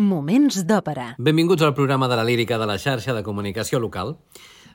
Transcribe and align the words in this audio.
Moments 0.00 0.62
d'òpera. 0.64 1.18
Benvinguts 1.20 1.60
al 1.60 1.74
programa 1.76 2.06
de 2.08 2.16
la 2.16 2.24
lírica 2.24 2.56
de 2.56 2.64
la 2.64 2.78
xarxa 2.80 3.12
de 3.12 3.22
comunicació 3.22 3.76
local. 3.78 4.14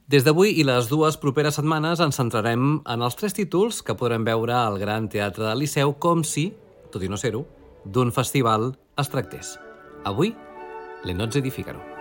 Des 0.05 0.21
d'avui 0.21 0.53
i 0.61 0.63
les 0.63 0.91
dues 0.91 1.17
properes 1.17 1.57
setmanes 1.57 1.97
ens 2.05 2.21
centrarem 2.21 2.83
en 2.85 3.01
els 3.01 3.17
tres 3.17 3.33
títols 3.33 3.81
que 3.81 3.97
podrem 3.97 4.21
veure 4.21 4.53
al 4.53 4.77
Gran 4.77 5.09
Teatre 5.09 5.49
del 5.49 5.65
Liceu 5.65 5.97
com 5.97 6.21
si, 6.21 6.51
tot 6.93 7.01
i 7.01 7.09
no 7.09 7.17
ser-ho, 7.17 7.47
d'un 7.83 8.13
festival 8.13 8.75
es 8.93 9.09
tractés. 9.09 9.57
Avui, 10.05 10.35
Le 11.03 11.17
Nozze 11.17 11.41
di 11.41 11.49
Figaro. 11.49 11.96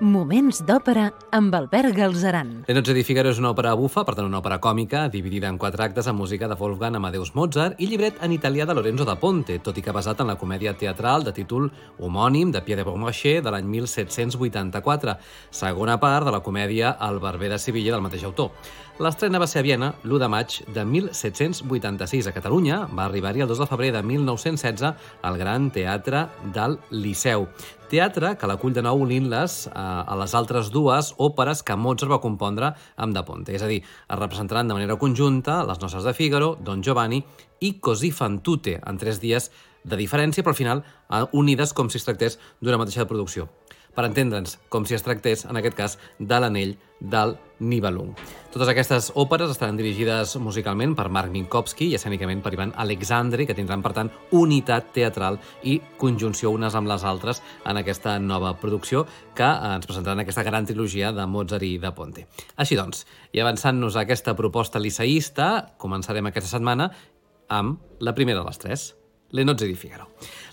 Moments 0.00 0.62
d'òpera 0.64 1.10
amb 1.36 1.52
Albert 1.52 1.92
Galzeran. 1.92 2.52
Nozze 2.72 2.94
di 2.96 3.02
Figaro 3.04 3.28
és 3.28 3.38
una 3.38 3.50
òpera 3.52 3.74
bufa, 3.76 4.00
per 4.08 4.14
tant 4.16 4.24
una 4.24 4.38
òpera 4.38 4.56
còmica, 4.56 5.02
dividida 5.12 5.50
en 5.52 5.58
quatre 5.60 5.84
actes 5.84 6.06
amb 6.08 6.22
música 6.22 6.48
de 6.48 6.56
Wolfgang 6.56 6.96
Amadeus 6.96 7.34
Mozart 7.36 7.76
i 7.76 7.88
llibret 7.90 8.16
en 8.24 8.32
italià 8.32 8.64
de 8.64 8.72
Lorenzo 8.72 9.04
da 9.04 9.18
Ponte, 9.20 9.58
tot 9.60 9.76
i 9.76 9.84
que 9.84 9.92
basat 9.92 10.22
en 10.24 10.32
la 10.32 10.38
comèdia 10.40 10.72
teatral 10.72 11.26
de 11.26 11.34
títol 11.36 11.68
homònim 11.98 12.48
de 12.48 12.62
Pierre 12.64 12.80
de 12.80 12.88
Beaumarchais 12.88 13.44
de 13.44 13.52
l'any 13.52 13.68
1784, 13.68 15.18
segona 15.50 15.98
part 16.00 16.24
de 16.24 16.32
la 16.32 16.40
comèdia 16.40 16.96
El 17.10 17.20
barber 17.20 17.52
de 17.52 17.58
Sevilla 17.60 17.92
del 17.92 18.06
mateix 18.08 18.24
autor. 18.24 18.56
L'estrena 19.00 19.38
va 19.40 19.46
ser 19.48 19.62
a 19.62 19.64
Viena 19.64 19.86
l'1 20.04 20.18
de 20.20 20.26
maig 20.28 20.54
de 20.76 20.82
1786 20.84 22.26
a 22.28 22.32
Catalunya, 22.36 22.82
va 22.92 23.06
arribar-hi 23.06 23.40
el 23.40 23.48
2 23.48 23.62
de 23.62 23.66
febrer 23.70 23.88
de 23.94 24.02
1916 24.04 24.82
al 25.24 25.38
Gran 25.40 25.70
Teatre 25.72 26.26
del 26.52 26.76
Liceu. 26.92 27.46
Teatre 27.88 28.34
que 28.36 28.50
l'acull 28.50 28.76
de 28.76 28.84
nou 28.84 29.00
unint-les 29.00 29.54
eh, 29.70 29.72
a 29.72 30.18
les 30.20 30.34
altres 30.36 30.68
dues 30.74 31.14
òperes 31.16 31.64
que 31.64 31.78
Mozart 31.80 32.12
va 32.12 32.20
compondre 32.20 32.74
amb 33.00 33.16
Da 33.16 33.24
Ponte. 33.24 33.56
És 33.56 33.64
a 33.64 33.70
dir, 33.72 33.80
es 33.80 34.20
representaran 34.20 34.68
de 34.68 34.76
manera 34.76 34.98
conjunta 35.00 35.62
Les 35.64 35.80
noces 35.80 36.04
de 36.04 36.12
Figaro, 36.12 36.58
Don 36.60 36.84
Giovanni 36.84 37.22
i 37.64 37.78
Così 37.80 38.12
fan 38.12 38.42
tutte, 38.44 38.82
en 38.84 39.00
tres 39.00 39.16
dies 39.24 39.48
de 39.80 39.96
diferència, 39.96 40.44
però 40.44 40.52
al 40.52 40.60
final 40.60 40.84
eh, 40.84 41.24
unides 41.32 41.72
com 41.72 41.88
si 41.88 41.96
es 41.96 42.04
tractés 42.04 42.36
d'una 42.60 42.76
mateixa 42.76 43.08
producció 43.08 43.48
per 43.96 44.04
entendre'ns, 44.06 44.58
com 44.70 44.84
si 44.86 44.94
es 44.94 45.02
tractés, 45.02 45.44
en 45.48 45.58
aquest 45.58 45.76
cas, 45.76 45.98
de 46.18 46.38
l'anell 46.38 46.76
del 47.00 47.36
Nibelung. 47.60 48.14
Totes 48.50 48.70
aquestes 48.72 49.10
òperes 49.20 49.52
estaran 49.52 49.76
dirigides 49.78 50.32
musicalment 50.42 50.94
per 50.98 51.08
Mark 51.12 51.30
Minkowski 51.30 51.90
i 51.90 51.96
escènicament 51.98 52.40
per 52.42 52.54
Ivan 52.56 52.72
Alexandre, 52.82 53.46
que 53.46 53.54
tindran, 53.54 53.82
per 53.84 53.92
tant, 53.96 54.10
unitat 54.34 54.90
teatral 54.96 55.38
i 55.62 55.78
conjunció 56.00 56.50
unes 56.54 56.74
amb 56.74 56.90
les 56.90 57.04
altres 57.06 57.42
en 57.68 57.78
aquesta 57.80 58.16
nova 58.18 58.54
producció 58.60 59.04
que 59.36 59.46
ens 59.46 59.86
presentaran 59.86 60.24
aquesta 60.24 60.44
gran 60.46 60.66
trilogia 60.66 61.12
de 61.16 61.26
Mozart 61.30 61.66
i 61.68 61.76
de 61.78 61.92
Ponte. 61.94 62.26
Així 62.56 62.78
doncs, 62.80 63.04
i 63.32 63.42
avançant-nos 63.44 63.96
a 63.96 64.06
aquesta 64.06 64.34
proposta 64.38 64.82
liceïsta, 64.82 65.76
començarem 65.78 66.26
aquesta 66.26 66.56
setmana 66.56 66.90
amb 67.50 68.00
la 68.00 68.16
primera 68.16 68.40
de 68.40 68.48
les 68.48 68.58
tres, 68.58 68.94
Le 69.30 69.44
Nozze 69.44 69.66
di 69.66 69.76
Figaro. 69.78 70.08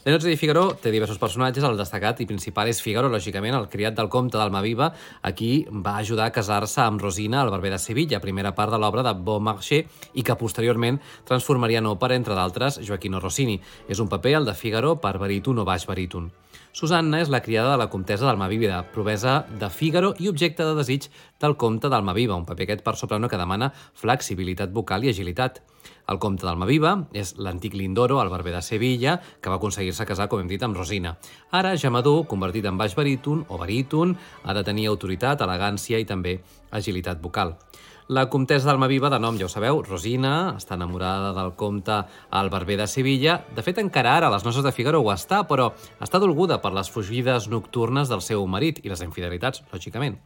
Nozze 0.08 0.30
di 0.32 0.38
Figaro 0.40 0.70
té 0.80 0.88
diversos 0.88 1.18
personatges, 1.20 1.66
el 1.68 1.76
destacat 1.76 2.22
i 2.24 2.28
principal 2.30 2.70
és 2.72 2.80
Figaro, 2.80 3.10
lògicament, 3.12 3.58
el 3.58 3.66
criat 3.68 3.98
del 3.98 4.08
comte 4.08 4.40
d'Almaviva, 4.40 4.88
a 5.20 5.34
qui 5.36 5.66
va 5.68 5.98
ajudar 6.00 6.30
a 6.30 6.32
casar-se 6.32 6.80
amb 6.86 7.04
Rosina, 7.04 7.42
el 7.44 7.52
barber 7.52 7.74
de 7.74 7.82
Sevilla, 7.84 8.22
primera 8.24 8.54
part 8.56 8.72
de 8.72 8.80
l'obra 8.80 9.04
de 9.04 9.12
Beaumarchais 9.20 10.08
i 10.16 10.24
que 10.24 10.40
posteriorment 10.40 11.02
transformaria 11.28 11.84
en 11.84 11.92
òpera, 11.92 12.16
entre 12.16 12.40
d'altres, 12.40 12.80
Joaquino 12.88 13.20
Rossini. 13.20 13.60
És 13.92 14.00
un 14.00 14.08
paper, 14.08 14.38
el 14.40 14.48
de 14.48 14.56
Figaro, 14.56 14.96
per 14.96 15.18
baríton 15.20 15.60
o 15.60 15.68
baix 15.68 15.84
baríton. 15.92 16.32
Susanna 16.78 17.24
és 17.24 17.30
la 17.34 17.40
criada 17.42 17.72
de 17.72 17.78
la 17.82 17.88
comtessa 17.90 18.28
d'Almaviva, 18.28 18.84
provesa 18.94 19.40
de 19.60 19.68
Fígaro 19.74 20.12
i 20.22 20.28
objecte 20.30 20.64
de 20.64 20.76
desig 20.78 21.08
del 21.42 21.56
comte 21.58 21.90
d'Almaviva, 21.90 22.38
un 22.38 22.46
paper 22.46 22.68
aquest 22.68 22.84
per 22.86 22.94
soprano 23.00 23.28
que 23.28 23.40
demana 23.40 23.72
flexibilitat 23.98 24.70
vocal 24.76 25.04
i 25.04 25.10
agilitat. 25.10 25.64
El 26.08 26.20
comte 26.24 26.46
d'Almaviva 26.46 26.92
és 27.18 27.34
l'antic 27.42 27.74
Lindoro, 27.74 28.22
el 28.22 28.30
barber 28.30 28.54
de 28.54 28.62
Sevilla, 28.62 29.18
que 29.42 29.50
va 29.50 29.58
aconseguir-se 29.98 30.06
casar, 30.06 30.30
com 30.30 30.40
hem 30.40 30.48
dit, 30.48 30.62
amb 30.64 30.78
Rosina. 30.78 31.18
Ara, 31.52 31.76
ja 31.76 31.90
madur, 31.90 32.26
convertit 32.28 32.66
en 32.66 32.78
baix 32.78 32.96
baríton 32.96 33.46
o 33.50 33.58
baríton, 33.58 34.16
ha 34.44 34.54
de 34.54 34.64
tenir 34.64 34.88
autoritat, 34.88 35.42
elegància 35.42 36.00
i 36.00 36.06
també 36.06 36.40
agilitat 36.72 37.22
vocal. 37.22 37.58
La 38.08 38.30
comtessa 38.30 38.70
d'Almaviva, 38.70 39.10
de 39.10 39.20
nom 39.20 39.36
ja 39.36 39.46
ho 39.46 39.52
sabeu, 39.52 39.82
Rosina, 39.84 40.56
està 40.56 40.78
enamorada 40.78 41.34
del 41.36 41.52
comte 41.60 42.06
el 42.32 42.50
barber 42.50 42.78
de 42.78 42.88
Sevilla. 42.88 43.42
De 43.54 43.62
fet, 43.62 43.82
encara 43.82 44.16
ara, 44.16 44.30
les 44.32 44.46
noces 44.46 44.64
de 44.64 44.72
Figaro 44.72 45.02
ho 45.02 45.12
està, 45.12 45.44
però 45.48 45.74
està 46.00 46.22
dolguda 46.24 46.62
per 46.64 46.72
les 46.72 46.90
fugides 46.90 47.50
nocturnes 47.52 48.08
del 48.08 48.24
seu 48.24 48.46
marit 48.48 48.80
i 48.86 48.94
les 48.94 49.04
infidelitats, 49.04 49.64
lògicament. 49.74 50.22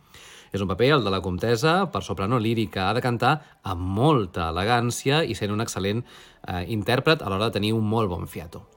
És 0.51 0.61
un 0.61 0.67
paper, 0.67 0.91
el 0.97 1.05
de 1.07 1.09
la 1.09 1.23
comtessa, 1.23 1.87
per 1.89 2.03
soprano 2.03 2.37
lírica. 2.37 2.89
Ha 2.89 2.93
de 2.93 3.01
cantar 3.01 3.39
amb 3.63 3.81
molta 3.81 4.51
elegància 4.51 5.23
i 5.23 5.33
sent 5.33 5.55
un 5.55 5.63
excel·lent 5.63 6.03
eh, 6.03 6.65
intèrpret 6.75 7.23
a 7.23 7.31
l'hora 7.31 7.47
de 7.47 7.57
tenir 7.57 7.73
un 7.73 7.87
molt 7.87 8.11
bon 8.11 8.27
fiato. 8.27 8.67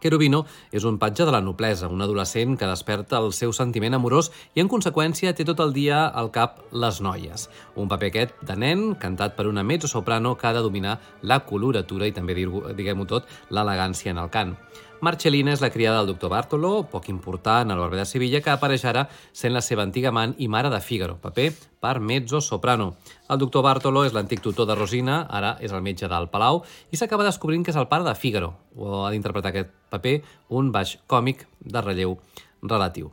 Cherubino 0.00 0.46
és 0.72 0.86
un 0.88 0.96
patge 0.98 1.26
de 1.28 1.32
la 1.34 1.42
noblesa, 1.44 1.88
un 1.92 2.00
adolescent 2.00 2.56
que 2.56 2.68
desperta 2.68 3.18
el 3.20 3.34
seu 3.36 3.52
sentiment 3.52 3.98
amorós 3.98 4.30
i, 4.54 4.62
en 4.62 4.70
conseqüència, 4.72 5.34
té 5.36 5.44
tot 5.44 5.60
el 5.60 5.74
dia 5.76 6.06
al 6.08 6.32
cap 6.32 6.62
les 6.72 7.02
noies. 7.04 7.48
Un 7.76 7.90
paper 7.92 8.08
aquest 8.08 8.44
de 8.48 8.56
nen, 8.56 8.86
cantat 9.00 9.36
per 9.36 9.46
una 9.50 9.64
mezzo-soprano 9.66 10.36
que 10.40 10.48
ha 10.48 10.54
de 10.56 10.64
dominar 10.64 10.98
la 11.20 11.42
coloratura 11.44 12.08
i 12.08 12.16
també, 12.16 12.38
diguem-ho 12.38 13.06
tot, 13.10 13.28
l'elegància 13.52 14.16
en 14.16 14.24
el 14.24 14.32
cant. 14.32 14.56
Marcellina 15.00 15.54
és 15.54 15.62
la 15.64 15.70
criada 15.72 15.98
del 15.98 16.10
doctor 16.12 16.28
Bartolo, 16.28 16.82
poc 16.92 17.06
important 17.08 17.72
al 17.72 17.78
barber 17.80 18.02
de 18.02 18.04
Sevilla, 18.04 18.42
que 18.44 18.52
apareix 18.52 18.82
ara 18.84 19.06
sent 19.32 19.54
la 19.54 19.62
seva 19.64 19.80
antiga 19.86 20.10
amant 20.12 20.34
i 20.36 20.48
mare 20.52 20.68
de 20.68 20.80
Fígaro, 20.84 21.14
paper 21.22 21.46
per 21.80 21.94
mezzo-soprano. 22.04 22.90
El 23.32 23.40
doctor 23.40 23.64
Bartolo 23.64 24.04
és 24.04 24.12
l'antic 24.12 24.42
tutor 24.44 24.68
de 24.68 24.76
Rosina, 24.76 25.22
ara 25.30 25.54
és 25.64 25.72
el 25.72 25.80
metge 25.80 26.08
del 26.08 26.28
Palau, 26.28 26.60
i 26.92 27.00
s'acaba 27.00 27.24
descobrint 27.24 27.64
que 27.64 27.72
és 27.72 27.80
el 27.80 27.88
pare 27.88 28.04
de 28.04 28.14
Fígaro, 28.14 28.52
o 28.76 29.06
ha 29.06 29.14
d'interpretar 29.14 29.54
aquest 29.54 29.72
paper 29.88 30.18
un 30.60 30.68
baix 30.74 30.98
còmic 31.08 31.46
de 31.64 31.80
relleu 31.80 32.18
relatiu. 32.60 33.08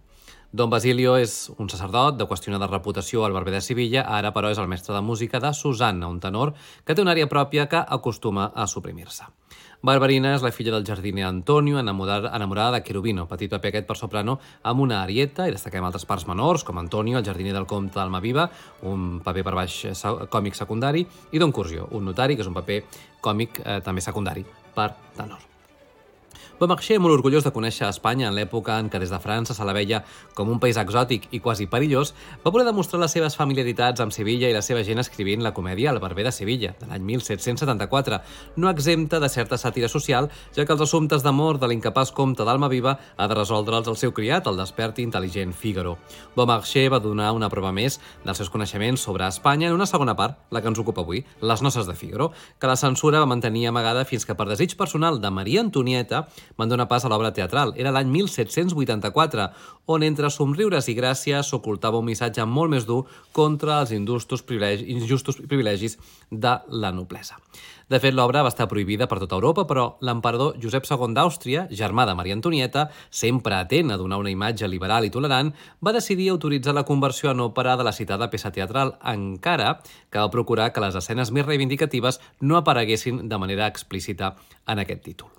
Don 0.51 0.69
Basilio 0.71 1.17
és 1.19 1.51
un 1.59 1.67
sacerdot 1.67 2.15
de 2.19 2.25
qüestionada 2.27 2.69
reputació 2.71 3.25
al 3.25 3.33
barber 3.35 3.51
de 3.53 3.59
Sevilla, 3.61 4.05
ara 4.07 4.31
però 4.35 4.51
és 4.51 4.59
el 4.59 4.67
mestre 4.71 4.95
de 4.95 5.01
música 5.03 5.39
de 5.43 5.51
Susanna, 5.53 6.07
un 6.07 6.21
tenor 6.23 6.53
que 6.83 6.95
té 6.95 7.03
una 7.03 7.11
àrea 7.15 7.27
pròpia 7.27 7.67
que 7.67 7.79
acostuma 7.79 8.51
a 8.55 8.67
suprimir-se. 8.67 9.27
Barbarina 9.85 10.31
és 10.33 10.41
la 10.41 10.49
filla 10.51 10.71
del 10.73 10.85
jardiner 10.85 11.27
Antonio, 11.27 11.77
enamorada, 11.79 12.31
enamorada 12.35 12.79
de 12.79 12.83
Cherubino, 12.87 13.27
petit 13.29 13.51
paper 13.51 13.69
aquest 13.69 13.87
per 13.87 13.97
soprano, 13.99 14.39
amb 14.65 14.81
una 14.81 15.03
arieta, 15.03 15.45
i 15.47 15.53
destaquem 15.53 15.85
altres 15.85 16.07
parts 16.09 16.25
menors, 16.27 16.65
com 16.65 16.79
Antonio, 16.81 17.19
el 17.19 17.25
jardiner 17.25 17.53
del 17.53 17.67
comte 17.69 17.99
d'Almaviva, 17.99 18.47
un 18.89 19.19
paper 19.25 19.43
per 19.45 19.53
baix 19.59 19.83
còmic 20.33 20.57
secundari, 20.57 21.05
i 21.31 21.43
Don 21.43 21.53
Curzio, 21.53 21.89
un 21.91 22.09
notari, 22.09 22.35
que 22.35 22.45
és 22.45 22.49
un 22.49 22.57
paper 22.57 22.81
còmic 23.21 23.61
eh, 23.63 23.77
també 23.85 24.01
secundari 24.01 24.45
per 24.73 24.95
tenor. 25.17 25.56
Beaumarchais, 26.57 26.97
molt 26.97 27.13
orgullós 27.13 27.45
de 27.45 27.51
conèixer 27.53 27.85
Espanya 27.85 28.31
en 28.31 28.33
l'època 28.33 28.79
en 28.81 28.87
què 28.89 28.97
des 28.97 29.11
de 29.13 29.17
França 29.21 29.53
se 29.53 29.65
la 29.67 29.75
veia 29.77 29.99
com 30.33 30.49
un 30.49 30.57
país 30.57 30.79
exòtic 30.81 31.27
i 31.29 31.37
quasi 31.37 31.67
perillós, 31.69 32.15
va 32.41 32.49
voler 32.49 32.63
demostrar 32.65 32.97
les 33.03 33.13
seves 33.13 33.35
familiaritats 33.37 34.01
amb 34.01 34.15
Sevilla 34.15 34.49
i 34.49 34.55
la 34.55 34.63
seva 34.65 34.81
gent 34.81 34.97
escrivint 34.97 35.45
la 35.45 35.51
comèdia 35.53 35.91
El 35.91 35.99
barber 36.01 36.25
de 36.25 36.31
Sevilla, 36.33 36.71
de 36.79 36.89
l'any 36.89 37.03
1774, 37.05 38.17
no 38.57 38.71
exempta 38.71 39.19
de 39.21 39.29
certa 39.29 39.59
sàtira 39.61 39.85
social, 39.87 40.31
ja 40.55 40.65
que 40.65 40.73
els 40.73 40.81
assumptes 40.81 41.21
d'amor 41.21 41.59
de 41.61 41.69
l'incapaç 41.69 42.09
comte 42.17 42.41
d'Almaviva 42.41 42.95
ha 42.97 43.29
de 43.29 43.37
resoldre'ls 43.37 43.93
el 43.93 44.01
seu 44.01 44.15
criat, 44.17 44.49
el 44.49 44.57
despert 44.57 44.97
i 44.97 45.05
intel·ligent 45.05 45.53
Figaro. 45.53 45.99
Beaumarchais 46.33 46.89
va 46.89 46.97
donar 46.97 47.35
una 47.37 47.51
prova 47.53 47.69
més 47.69 47.99
dels 48.25 48.41
seus 48.41 48.49
coneixements 48.49 49.05
sobre 49.05 49.29
Espanya 49.29 49.69
en 49.69 49.77
una 49.77 49.85
segona 49.85 50.17
part, 50.17 50.41
la 50.49 50.65
que 50.65 50.73
ens 50.73 50.81
ocupa 50.81 51.05
avui, 51.05 51.21
Les 51.39 51.61
noces 51.61 51.85
de 51.85 51.93
Figaro, 51.93 52.31
que 52.57 52.65
la 52.65 52.81
censura 52.81 53.21
va 53.21 53.29
mantenir 53.29 53.67
amagada 53.67 54.09
fins 54.09 54.25
que 54.25 54.33
per 54.33 54.49
desig 54.49 54.73
personal 54.73 55.21
de 55.21 55.29
Maria 55.29 55.61
Antonieta 55.61 56.25
van 56.57 56.69
donar 56.69 56.87
pas 56.87 57.05
a 57.05 57.11
l'obra 57.11 57.33
teatral. 57.33 57.73
Era 57.75 57.91
l'any 57.91 58.09
1784, 58.13 59.49
on 59.87 60.03
entre 60.03 60.29
somriures 60.33 60.87
i 60.87 60.95
gràcies 60.97 61.51
s'ocultava 61.51 61.99
un 61.99 62.07
missatge 62.07 62.45
molt 62.45 62.71
més 62.71 62.87
dur 62.87 63.03
contra 63.33 63.81
els 63.81 63.91
injustos 63.95 64.43
privilegis, 64.43 64.87
injustos 64.87 65.41
privilegis 65.47 65.97
de 66.31 66.59
la 66.69 66.91
noblesa. 66.91 67.39
De 67.87 68.01
fet, 68.03 68.11
l'obra 68.11 68.41
va 68.43 68.51
estar 68.51 68.67
prohibida 68.67 69.05
per 69.07 69.21
tota 69.21 69.37
Europa, 69.37 69.63
però 69.63 69.85
l'emperador 70.03 70.57
Josep 70.59 70.83
II 70.89 71.13
d'Àustria, 71.15 71.67
germà 71.71 72.03
de 72.05 72.17
Maria 72.19 72.35
Antonieta, 72.35 72.89
sempre 73.09 73.55
atent 73.55 73.93
a 73.95 73.97
donar 74.01 74.19
una 74.19 74.33
imatge 74.33 74.67
liberal 74.67 75.07
i 75.07 75.13
tolerant, 75.13 75.53
va 75.79 75.95
decidir 75.95 76.27
autoritzar 76.33 76.75
la 76.75 76.83
conversió 76.83 77.31
en 77.31 77.45
òpera 77.47 77.77
de 77.79 77.87
la 77.87 77.95
citada 77.95 78.27
peça 78.29 78.51
teatral, 78.51 78.97
encara 79.07 79.77
que 80.11 80.19
va 80.19 80.33
procurar 80.35 80.73
que 80.73 80.83
les 80.83 80.99
escenes 80.99 81.31
més 81.31 81.47
reivindicatives 81.47 82.19
no 82.41 82.59
apareguessin 82.59 83.23
de 83.29 83.39
manera 83.39 83.71
explícita 83.71 84.35
en 84.67 84.83
aquest 84.83 85.05
títol. 85.07 85.31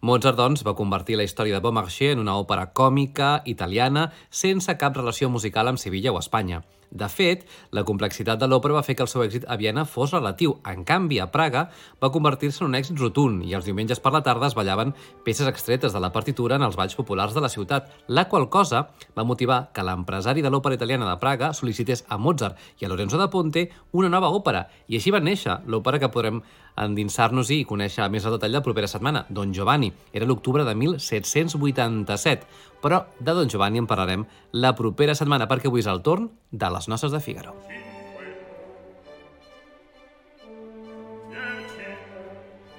Mozart, 0.00 0.36
doncs, 0.38 0.60
va 0.62 0.76
convertir 0.78 1.16
la 1.18 1.24
història 1.26 1.56
de 1.56 1.62
Beaumarchais 1.64 2.12
en 2.14 2.20
una 2.22 2.36
òpera 2.38 2.68
còmica 2.70 3.30
italiana 3.50 4.04
sense 4.30 4.76
cap 4.78 4.94
relació 4.94 5.26
musical 5.26 5.66
amb 5.66 5.82
Sevilla 5.82 6.12
o 6.14 6.20
Espanya. 6.20 6.60
De 6.90 7.08
fet, 7.12 7.44
la 7.76 7.84
complexitat 7.84 8.40
de 8.40 8.46
l'òpera 8.48 8.78
va 8.78 8.82
fer 8.86 8.94
que 8.96 9.04
el 9.04 9.10
seu 9.12 9.22
èxit 9.24 9.44
a 9.46 9.58
Viena 9.60 9.84
fos 9.84 10.14
relatiu. 10.14 10.54
En 10.64 10.84
canvi, 10.88 11.18
a 11.20 11.28
Praga 11.30 11.66
va 12.00 12.10
convertir-se 12.14 12.62
en 12.64 12.70
un 12.70 12.78
èxit 12.78 12.96
rotund 12.98 13.44
i 13.44 13.52
els 13.58 13.68
diumenges 13.68 14.00
per 14.00 14.12
la 14.14 14.22
tarda 14.24 14.48
es 14.48 14.56
ballaven 14.56 14.94
peces 15.24 15.50
extretes 15.50 15.92
de 15.92 16.00
la 16.00 16.12
partitura 16.14 16.56
en 16.56 16.64
els 16.64 16.78
balls 16.80 16.96
populars 16.96 17.34
de 17.36 17.44
la 17.44 17.52
ciutat, 17.52 17.90
la 18.08 18.24
qual 18.28 18.48
cosa 18.48 18.86
va 19.16 19.26
motivar 19.28 19.68
que 19.74 19.84
l'empresari 19.84 20.42
de 20.42 20.50
l'òpera 20.50 20.78
italiana 20.80 21.10
de 21.10 21.18
Praga 21.20 21.52
sol·licités 21.52 22.06
a 22.08 22.16
Mozart 22.16 22.56
i 22.80 22.86
a 22.86 22.88
Lorenzo 22.88 23.20
da 23.20 23.28
Ponte 23.28 23.68
una 23.92 24.08
nova 24.08 24.32
òpera, 24.32 24.64
i 24.88 24.96
així 24.96 25.12
va 25.12 25.20
néixer 25.20 25.60
l'òpera 25.66 26.00
que 26.00 26.12
podrem 26.12 26.40
endinsar-nos-hi 26.78 27.62
i 27.62 27.66
conèixer 27.68 28.06
més 28.12 28.24
a 28.24 28.32
detall 28.32 28.54
la 28.54 28.62
propera 28.64 28.88
setmana, 28.90 29.24
Don 29.28 29.52
Giovanni. 29.54 29.90
Era 30.12 30.28
l'octubre 30.28 30.64
de 30.64 30.74
1787, 30.78 32.46
però 32.82 33.06
de 33.18 33.34
Don 33.34 33.50
Giovanni 33.50 33.82
en 33.82 33.90
parlarem 33.90 34.26
la 34.52 34.74
propera 34.78 35.16
setmana, 35.18 35.48
perquè 35.50 35.70
avui 35.70 35.84
és 35.84 35.90
el 35.90 36.02
torn 36.02 36.30
de 36.50 36.72
les 36.72 36.88
noces 36.88 37.14
de 37.14 37.20
Figaro. 37.24 37.56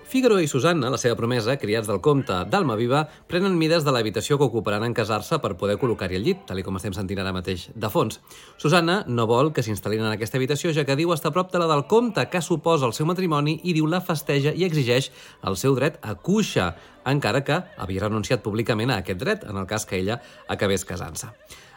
Figaro 0.09 0.39
i 0.41 0.47
Susanna, 0.49 0.89
la 0.89 0.97
seva 0.97 1.13
promesa, 1.13 1.53
criats 1.61 1.85
del 1.85 1.99
comte 2.01 2.33
d'Almaviva, 2.49 3.03
prenen 3.29 3.53
mides 3.59 3.83
de 3.85 3.91
l'habitació 3.93 4.39
que 4.39 4.47
ocuparan 4.47 4.81
en 4.87 4.95
casar-se 4.97 5.37
per 5.37 5.51
poder 5.59 5.75
col·locar-hi 5.77 6.17
el 6.17 6.25
llit, 6.25 6.39
tal 6.49 6.63
com 6.65 6.79
estem 6.79 6.95
sentint 6.97 7.21
ara 7.21 7.33
mateix 7.35 7.67
de 7.77 7.91
fons. 7.93 8.17
Susanna 8.57 9.03
no 9.05 9.27
vol 9.29 9.53
que 9.53 9.61
s'instal·lin 9.61 10.01
en 10.01 10.15
aquesta 10.15 10.41
habitació, 10.41 10.73
ja 10.73 10.87
que 10.87 10.97
diu 10.97 11.13
estar 11.13 11.29
prop 11.35 11.53
de 11.53 11.61
la 11.61 11.69
del 11.69 11.85
comte 11.85 12.25
que 12.33 12.41
suposa 12.41 12.89
el 12.89 12.97
seu 12.97 13.05
matrimoni 13.05 13.59
i 13.69 13.77
diu 13.77 13.85
la 13.85 14.01
festeja 14.01 14.49
i 14.57 14.65
exigeix 14.65 15.11
el 15.45 15.61
seu 15.61 15.77
dret 15.77 16.01
a 16.01 16.17
cuixa, 16.17 16.71
encara 17.05 17.45
que 17.45 17.61
havia 17.77 18.07
renunciat 18.09 18.41
públicament 18.41 18.89
a 18.89 19.03
aquest 19.03 19.21
dret 19.21 19.45
en 19.45 19.61
el 19.61 19.69
cas 19.69 19.85
que 19.85 20.01
ella 20.01 20.23
acabés 20.49 20.89
casant-se. 20.89 21.29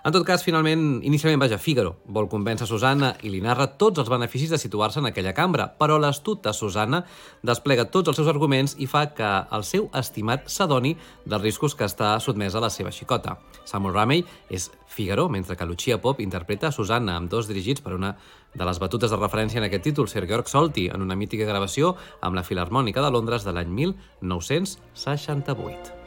En 0.02 0.10
tot 0.10 0.24
cas, 0.26 0.42
finalment, 0.42 0.98
inicialment, 1.06 1.44
vaja, 1.44 1.60
Figaro 1.62 1.92
vol 2.10 2.26
convèncer 2.26 2.66
Susanna 2.66 3.12
i 3.22 3.30
li 3.30 3.38
narra 3.44 3.68
tots 3.78 4.02
els 4.02 4.08
beneficis 4.10 4.50
de 4.50 4.58
situar-se 4.58 4.98
en 4.98 5.06
aquella 5.06 5.34
cambra, 5.36 5.68
però 5.78 5.94
l'astuta 6.02 6.50
Susanna 6.52 7.04
desplega 7.46 7.86
tots 7.86 8.10
els 8.10 8.18
seus 8.18 8.30
arguments 8.32 8.74
i 8.82 8.90
fa 8.90 9.04
que 9.14 9.30
el 9.54 9.62
seu 9.62 9.86
estimat 9.94 10.50
s'adoni 10.50 10.96
dels 11.22 11.46
riscos 11.46 11.78
que 11.78 11.86
està 11.86 12.18
sotmesa 12.18 12.58
la 12.58 12.72
seva 12.74 12.90
xicota. 12.90 13.38
Samuel 13.62 13.94
Ramey 13.94 14.26
és 14.50 14.72
Figaro, 14.90 15.28
mentre 15.30 15.54
que 15.54 15.70
Lucia 15.70 16.02
Pop 16.02 16.18
interpreta 16.18 16.74
Susanna, 16.74 17.14
amb 17.14 17.30
dos 17.30 17.46
dirigits 17.46 17.80
per 17.80 17.94
una 17.94 18.16
de 18.58 18.64
les 18.66 18.82
batutes 18.82 19.14
de 19.14 19.22
referència 19.22 19.62
en 19.62 19.70
aquest 19.70 19.86
títol, 19.86 20.10
Sir 20.10 20.26
Georg 20.26 20.50
Solti, 20.50 20.90
en 20.90 21.06
una 21.06 21.14
mítica 21.14 21.46
gravació 21.46 21.94
amb 22.20 22.34
la 22.34 22.42
Filarmònica 22.42 23.06
de 23.06 23.14
Londres 23.14 23.46
de 23.46 23.54
l'any 23.54 23.70
1968. 23.70 26.01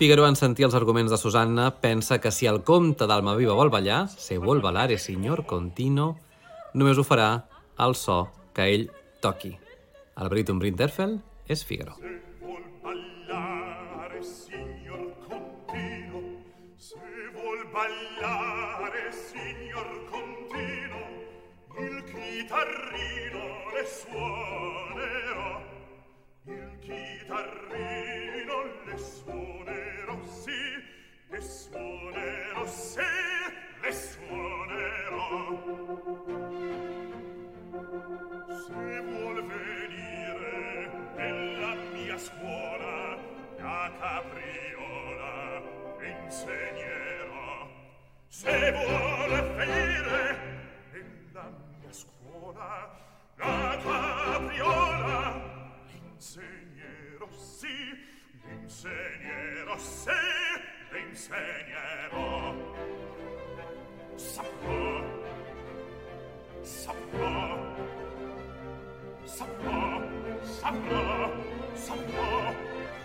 Figaro, 0.00 0.22
en 0.24 0.32
sentir 0.32 0.64
els 0.64 0.72
arguments 0.78 1.12
de 1.12 1.16
Susanna, 1.20 1.66
pensa 1.82 2.16
que 2.24 2.30
si 2.32 2.46
el 2.48 2.62
comte 2.64 3.04
d'Almaviva 3.04 3.52
vol 3.52 3.68
ballar, 3.68 4.06
se 4.08 4.38
vol 4.40 4.62
ballare 4.64 4.96
signor 4.96 5.42
Contino, 5.44 6.06
només 6.72 6.96
ho 6.96 7.02
farà 7.04 7.26
al 7.76 7.92
so 8.00 8.16
que 8.56 8.64
ell 8.64 8.86
toqui. 9.20 9.50
El 10.16 10.30
baríton 10.32 10.56
Brinterfell 10.62 11.18
és 11.52 11.66
Figaro. 11.68 11.98
Vuol 12.40 12.64
ballare 12.80 14.22
signor 14.24 15.04
Contino 15.26 16.22
Se 16.78 16.96
vuol 17.36 17.60
signor 19.12 19.90
Contino 20.14 21.04
Il 21.84 22.00
chitarrino 22.08 23.44
le 23.76 23.84
suonerà 23.98 25.52
Il 26.56 26.72
chitarrino 26.88 28.64
le 28.86 28.96
suonerà 28.96 29.68
sì 29.68 29.79
le 31.30 31.40
suonerò 31.40 32.66
se 32.66 33.02
le 33.82 33.92
suonerò. 33.92 35.28
Se 38.66 39.00
vuol 39.00 39.46
venire 39.46 40.90
nella 41.16 41.74
mia 41.92 42.18
scuola 42.18 43.18
da 43.56 43.92
capriola 44.00 45.62
insegnerò. 46.24 47.68
Se 48.26 48.72
vuol 48.72 49.54
venire 49.54 50.38
nella 50.92 51.52
mia 51.78 51.92
scuola 51.92 52.90
da 53.36 53.78
capriola 53.82 55.42
insegnerò 56.12 57.28
sì 57.30 58.08
insegnerò 58.62 59.76
se 59.78 60.12
insegnerò 60.98 62.54
saprò 64.16 65.02
saprò 66.62 67.58
saprò 69.24 70.02
saprò 70.42 71.30
saprò 71.74 72.54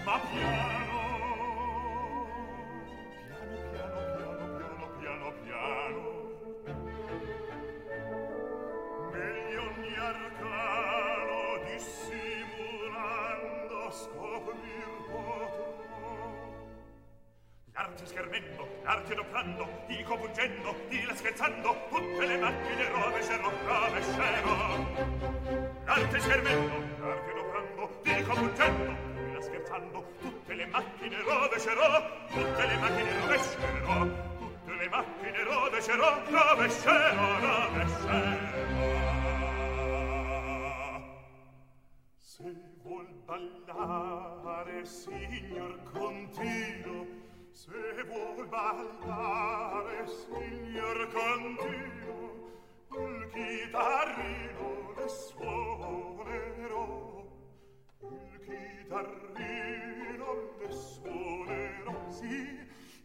ma 0.05 0.19
piano 0.29 1.04
L'arte 17.75 18.05
schermendo, 18.05 18.67
l'arte 18.83 19.11
adoprando, 19.11 19.67
dico 19.87 20.15
fuggendo, 20.17 20.73
di 20.87 21.05
scherzando, 21.13 21.75
tutte 21.89 22.25
le 22.25 22.37
macchine 22.37 22.87
rovescerò, 22.87 23.51
rovescerò. 23.65 24.77
L'arte 25.83 26.19
schermendo, 26.21 26.73
l'arte 27.01 27.31
adoprando, 27.31 27.99
dico 28.01 28.33
fuggendo, 28.33 28.95
di 29.13 29.41
scherzando, 29.41 30.05
tutte 30.21 30.53
le 30.53 30.65
macchine 30.67 31.21
rovescerò, 31.21 32.27
tutte 32.27 32.65
le 32.65 32.77
macchine 32.77 33.19
rovescerò, 33.19 34.07
tutte 34.37 34.73
le 34.73 34.87
macchine 34.87 35.43
rovescerò, 35.43 36.21
rovescerò, 36.29 37.39
rovescerò. 37.41 38.53
Se 42.19 42.55
vuol 42.83 43.07
ballare, 43.25 44.85
signor 44.85 45.83
Cor, 45.91 46.04
ballare 48.55 50.07
signor 50.07 50.97
continuo 51.11 52.19
il 52.95 53.19
chitarrino 53.33 54.69
le 54.95 55.07
suonerò. 55.09 56.87
Il 57.99 58.33
chitarrino 58.47 60.29
le 60.59 60.71
suonerò 60.71 61.95
sì 62.09 62.37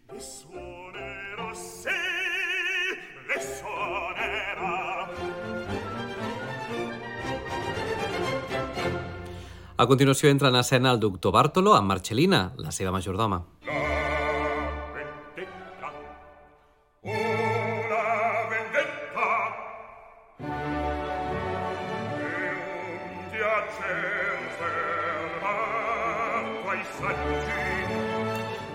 le 0.06 0.20
suonerò 0.20 1.52
sì 1.54 2.00
le 3.26 3.38
suonerò. 3.40 4.78
A 9.76 9.86
continuació 9.86 10.28
entra 10.28 10.48
en 10.48 10.56
escena 10.56 10.90
el 10.92 10.98
doctor 10.98 11.32
Bartolo 11.32 11.72
amb 11.72 11.88
Marcellina, 11.88 12.52
la 12.56 12.70
seva 12.70 12.90
majordoma. 12.92 13.42
La 13.64 14.19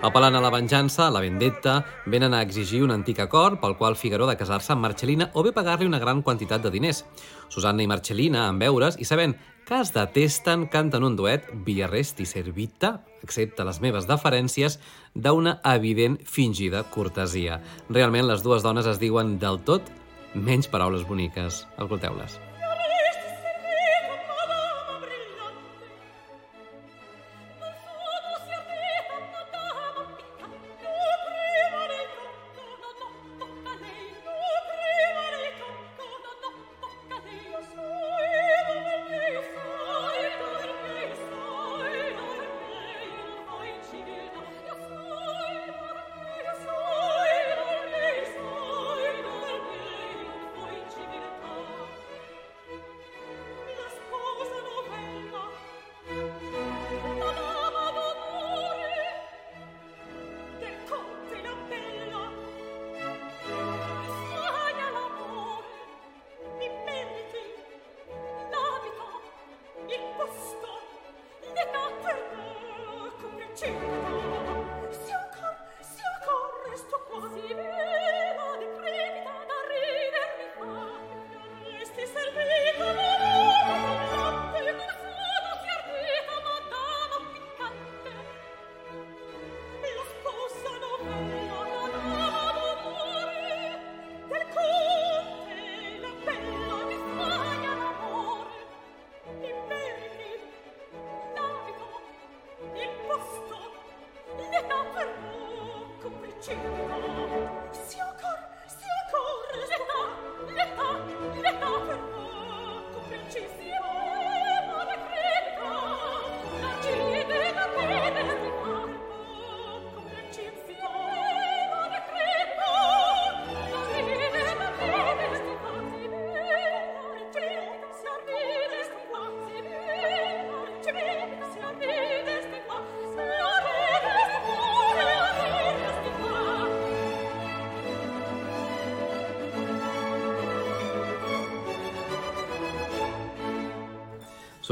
Apel·lant 0.05 0.35
a 0.37 0.41
la 0.43 0.51
venjança, 0.53 1.07
a 1.07 1.11
la 1.13 1.21
vendetta, 1.23 1.79
venen 2.05 2.35
a 2.35 2.43
exigir 2.45 2.83
un 2.85 2.91
antic 2.93 3.23
acord 3.23 3.57
pel 3.57 3.73
qual 3.79 3.95
Figaró 3.97 4.27
de 4.29 4.35
casar-se 4.37 4.75
amb 4.75 4.85
Marcellina 4.85 5.31
o 5.33 5.41
bé 5.41 5.49
pagar-li 5.55 5.87
una 5.89 5.97
gran 5.97 6.21
quantitat 6.21 6.61
de 6.61 6.69
diners. 6.69 7.01
Susanna 7.49 7.81
i 7.81 7.89
Marcellina, 7.89 8.45
en 8.51 8.61
veure's 8.61 8.99
i 9.01 9.09
sabent 9.09 9.33
que 9.65 9.79
es 9.81 9.95
detesten, 9.95 10.67
canten 10.69 11.03
un 11.03 11.17
duet, 11.17 11.49
via 11.65 11.89
servita, 11.89 13.01
excepte 13.23 13.65
les 13.65 13.81
meves 13.81 14.05
deferències, 14.05 14.79
d'una 15.15 15.59
evident 15.73 16.19
fingida 16.21 16.83
cortesia. 16.83 17.61
Realment, 17.89 18.27
les 18.27 18.43
dues 18.43 18.61
dones 18.61 18.85
es 18.85 18.99
diuen 18.99 19.39
del 19.39 19.63
tot 19.65 19.81
menys 20.35 20.67
paraules 20.67 21.07
boniques. 21.07 21.65
Escolteu-les. 21.79 22.44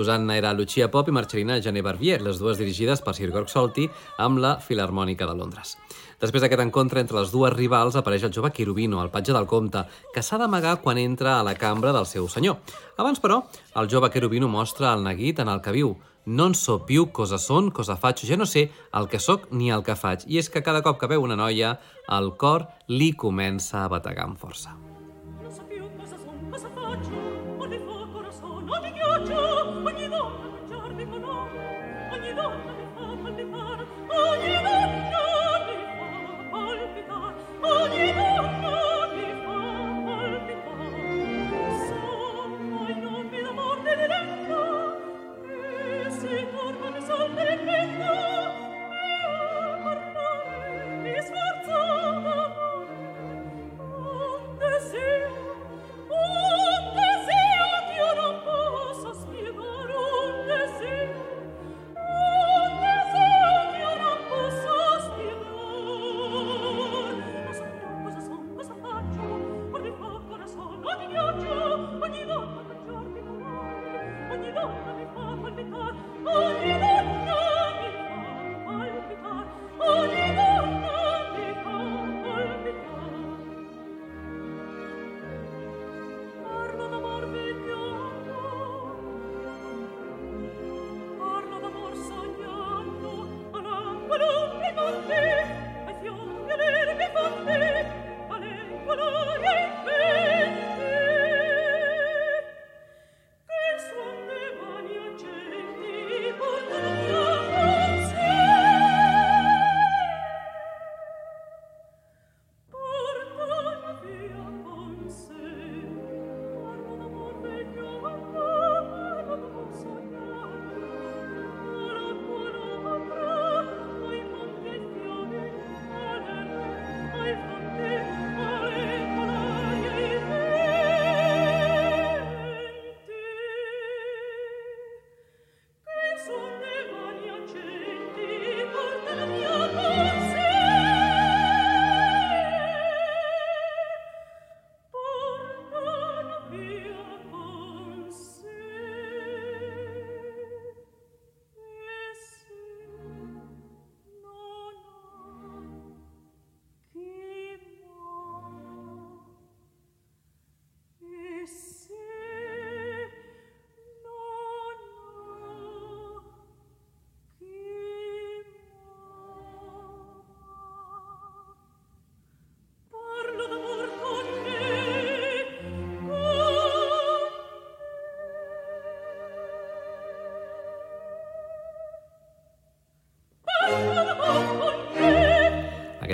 Susanna 0.03 0.35
era 0.35 0.51
Lucia 0.51 0.91
Pop 0.91 1.07
i 1.07 1.13
Marcellina 1.15 1.61
Gené 1.63 1.81
Barbier, 1.81 2.17
les 2.21 2.35
dues 2.35 2.57
dirigides 2.59 2.99
per 2.99 3.13
Sir 3.15 3.29
Georg 3.31 3.47
Solti 3.47 3.85
amb 4.19 4.41
la 4.43 4.57
Filarmònica 4.59 5.23
de 5.29 5.35
Londres. 5.39 5.77
Després 6.19 6.43
d'aquest 6.43 6.59
encontre 6.59 6.99
entre 6.99 7.21
les 7.21 7.31
dues 7.31 7.53
rivals 7.55 7.95
apareix 7.95 8.25
el 8.27 8.33
jove 8.35 8.51
Quirubino, 8.51 8.99
el 8.99 9.13
patge 9.13 9.31
del 9.31 9.47
comte, 9.47 9.85
que 10.11 10.19
s'ha 10.19 10.41
d'amagar 10.41 10.81
quan 10.83 10.99
entra 10.99 11.37
a 11.37 11.47
la 11.47 11.55
cambra 11.55 11.95
del 11.95 12.09
seu 12.09 12.27
senyor. 12.27 12.59
Abans, 12.99 13.23
però, 13.23 13.45
el 13.79 13.87
jove 13.87 14.11
Quirubino 14.11 14.51
mostra 14.51 14.91
el 14.91 15.07
neguit 15.07 15.39
en 15.39 15.47
el 15.47 15.63
que 15.63 15.71
viu. 15.71 15.95
No 16.25 16.51
en 16.51 16.55
so 16.55 16.81
più 16.83 17.13
cosa 17.15 17.39
son, 17.39 17.71
cosa 17.71 17.95
faig, 17.95 18.27
ja 18.27 18.35
no 18.35 18.45
sé 18.45 18.71
el 18.91 19.07
que 19.07 19.23
sóc 19.23 19.51
ni 19.51 19.71
el 19.71 19.87
que 19.87 19.95
faig. 19.95 20.27
I 20.27 20.43
és 20.43 20.51
que 20.51 20.63
cada 20.63 20.83
cop 20.83 20.99
que 20.99 21.07
veu 21.07 21.23
una 21.23 21.39
noia, 21.39 21.77
el 22.11 22.33
cor 22.35 22.67
li 22.91 23.13
comença 23.15 23.85
a 23.85 23.91
bategar 23.91 24.27
amb 24.27 24.39
força. 24.39 24.75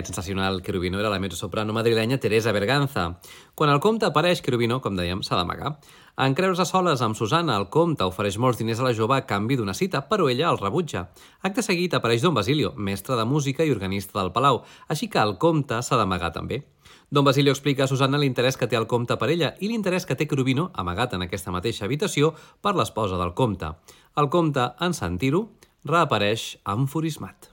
Sensacional 0.09 0.63
querubino 0.63 0.99
era 0.99 1.09
la 1.09 1.19
mezzosoprano 1.19 1.71
madrilenya 1.71 2.17
Teresa 2.17 2.51
Berganza. 2.51 3.19
Quan 3.53 3.69
el 3.69 3.79
comte 3.79 4.07
apareix, 4.07 4.41
querubino, 4.41 4.79
com 4.81 4.97
dèiem, 4.97 5.21
s'ha 5.21 5.37
d'amagar. 5.37 5.75
En 6.17 6.33
creure-se 6.35 6.65
soles 6.65 7.03
amb 7.05 7.15
Susana, 7.15 7.55
el 7.61 7.69
comte 7.69 8.07
ofereix 8.09 8.39
molts 8.41 8.57
diners 8.57 8.81
a 8.81 8.87
la 8.87 8.93
jove 8.97 9.15
a 9.15 9.27
canvi 9.29 9.59
d'una 9.59 9.77
cita, 9.77 10.01
però 10.09 10.25
ella 10.31 10.49
el 10.49 10.57
rebutja. 10.57 11.05
Acte 11.45 11.61
seguit 11.61 11.93
apareix 11.93 12.25
Don 12.25 12.33
Basilio, 12.33 12.73
mestre 12.75 13.15
de 13.19 13.27
música 13.29 13.63
i 13.63 13.71
organista 13.71 14.17
del 14.17 14.33
Palau, 14.33 14.63
així 14.89 15.07
que 15.07 15.21
el 15.21 15.37
comte 15.37 15.77
s'ha 15.85 16.01
d'amagar 16.01 16.33
també. 16.33 16.63
Don 17.09 17.25
Basilio 17.25 17.53
explica 17.53 17.85
a 17.85 17.91
Susana 17.91 18.17
l'interès 18.17 18.57
que 18.57 18.67
té 18.67 18.77
el 18.81 18.89
comte 18.89 19.15
per 19.21 19.29
ella 19.29 19.53
i 19.61 19.69
l'interès 19.69 20.09
que 20.09 20.17
té 20.17 20.27
Querubino, 20.27 20.71
amagat 20.73 21.13
en 21.13 21.25
aquesta 21.25 21.53
mateixa 21.53 21.85
habitació, 21.85 22.33
per 22.61 22.73
l'esposa 22.75 23.21
del 23.21 23.37
comte. 23.37 23.75
El 24.17 24.33
comte, 24.33 24.71
en 24.81 24.97
sentir-ho, 24.97 25.45
reapareix 25.85 26.55
enfurismat. 26.65 27.48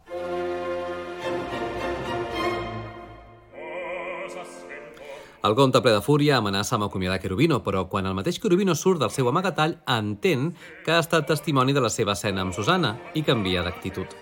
El 5.47 5.55
comte 5.55 5.79
ple 5.79 5.93
de 5.95 6.03
fúria 6.03 6.41
amenaça 6.41 6.75
amb 6.75 6.89
acomiadar 6.89 7.21
Querubino, 7.23 7.61
però 7.63 7.85
quan 7.91 8.09
el 8.09 8.17
mateix 8.19 8.41
Querubino 8.43 8.75
surt 8.75 8.99
del 8.99 9.13
seu 9.15 9.29
amagatall, 9.31 9.77
entén 9.95 10.49
que 10.83 10.91
ha 10.91 11.03
estat 11.05 11.29
testimoni 11.29 11.77
de 11.77 11.85
la 11.85 11.91
seva 11.93 12.17
escena 12.19 12.43
amb 12.43 12.57
Susana 12.57 12.97
i 13.15 13.23
canvia 13.23 13.63
d'actitud. 13.63 14.17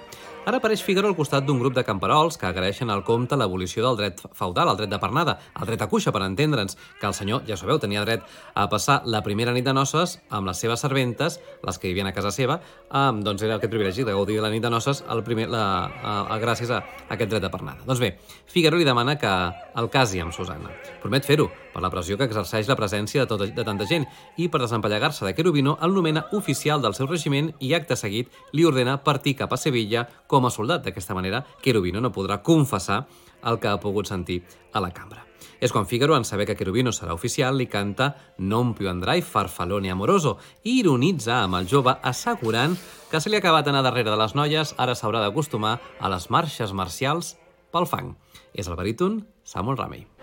Ara 0.44 0.59
apareix 0.61 0.83
Figaro 0.85 1.09
al 1.09 1.16
costat 1.16 1.46
d'un 1.48 1.57
grup 1.57 1.72
de 1.72 1.83
camperols 1.88 2.37
que 2.37 2.44
agraeixen 2.44 2.90
al 2.92 3.00
comte 3.04 3.37
l'abolició 3.40 3.80
del 3.87 3.96
dret 3.96 4.18
feudal, 4.37 4.68
el 4.68 4.76
dret 4.76 4.90
de 4.92 4.98
pernada, 5.00 5.38
el 5.57 5.70
dret 5.70 5.80
a 5.80 5.88
cuixa, 5.88 6.12
per 6.12 6.20
entendre'ns, 6.26 6.76
que 7.00 7.09
el 7.09 7.16
senyor, 7.16 7.46
ja 7.48 7.57
sabeu, 7.57 7.80
tenia 7.80 8.02
dret 8.04 8.28
a 8.52 8.66
passar 8.68 8.98
la 9.09 9.22
primera 9.24 9.57
nit 9.57 9.64
de 9.64 9.72
noces 9.72 10.18
amb 10.28 10.50
les 10.50 10.61
seves 10.61 10.85
serventes, 10.85 11.40
les 11.64 11.80
que 11.80 11.88
vivien 11.88 12.12
a 12.12 12.12
casa 12.12 12.28
seva, 12.28 12.59
amb, 12.92 13.24
doncs 13.24 13.48
era 13.48 13.57
aquest 13.57 13.72
privilegi 13.72 14.04
de 14.04 14.12
gaudir 14.12 14.37
de 14.37 14.44
la 14.44 14.52
nit 14.52 14.61
de 14.61 14.74
noces 14.76 15.00
el 15.09 15.24
primer, 15.24 15.48
la, 15.48 15.64
a, 15.88 16.16
a, 16.28 16.40
gràcies 16.44 16.68
a, 16.76 16.85
a 17.09 17.14
aquest 17.16 17.33
dret 17.33 17.48
de 17.48 17.54
pernada. 17.57 17.80
Doncs 17.88 18.04
bé, 18.04 18.18
Figaro 18.44 18.76
li 18.76 18.85
demana 18.85 19.16
que 19.16 19.33
el 19.80 19.88
casi 19.88 20.20
amb 20.20 20.37
Susana. 20.37 20.76
Promet 21.00 21.24
fer-ho, 21.24 21.48
per 21.74 21.82
la 21.82 21.90
pressió 21.90 22.16
que 22.16 22.28
exerceix 22.28 22.70
la 22.70 22.78
presència 22.78 23.24
de, 23.24 23.28
tota, 23.28 23.50
de 23.50 23.66
tanta 23.66 23.88
gent, 23.90 24.06
i 24.38 24.46
per 24.48 24.62
desempallegar-se 24.62 25.26
de 25.26 25.34
Querubino 25.34 25.76
el 25.82 25.92
nomena 25.92 26.24
oficial 26.32 26.80
del 26.80 26.94
seu 26.94 27.10
regiment 27.10 27.50
i 27.58 27.74
acte 27.74 27.98
seguit 27.98 28.30
li 28.54 28.64
ordena 28.64 29.00
partir 29.02 29.34
cap 29.42 29.52
a 29.52 29.60
Sevilla 29.60 30.06
com 30.30 30.46
a 30.46 30.54
soldat. 30.54 30.87
D'aquesta 30.87 31.18
manera, 31.18 31.44
Querubino 31.60 32.00
no 32.00 32.14
podrà 32.14 32.40
confessar 32.46 33.04
el 33.44 33.58
que 33.60 33.68
ha 33.68 33.80
pogut 33.82 34.08
sentir 34.08 34.44
a 34.72 34.80
la 34.80 34.94
cambra. 34.94 35.26
És 35.60 35.72
quan 35.72 35.87
Figaro, 35.87 36.16
en 36.16 36.24
saber 36.24 36.46
que 36.46 36.56
Querubino 36.56 36.92
serà 36.92 37.14
oficial, 37.14 37.56
li 37.56 37.66
canta 37.72 38.14
Non 38.38 38.74
più 38.74 38.88
andrai 38.90 39.22
farfallone 39.22 39.90
amoroso 39.90 40.38
i 40.62 40.78
ironitza 40.80 41.38
amb 41.42 41.60
el 41.60 41.68
jove 41.70 41.94
assegurant 42.02 42.76
que 43.10 43.20
se 43.20 43.30
li 43.30 43.38
ha 43.38 43.42
acabat 43.44 43.70
anar 43.70 43.84
darrere 43.87 44.10
de 44.10 44.18
les 44.20 44.34
noies, 44.34 44.74
ara 44.78 44.96
s'haurà 44.98 45.22
d'acostumar 45.24 45.78
a 46.00 46.10
les 46.12 46.28
marxes 46.30 46.72
marcials 46.72 47.37
pel 47.72 47.88
fang. 47.88 48.14
És 48.52 48.68
el 48.68 48.76
baríton 48.76 49.22
Samuel 49.44 49.78
Ramey. 49.78 50.13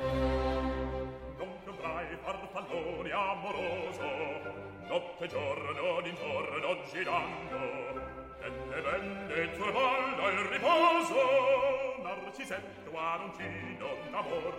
baroncino 13.02 13.88
d'amor 14.12 14.56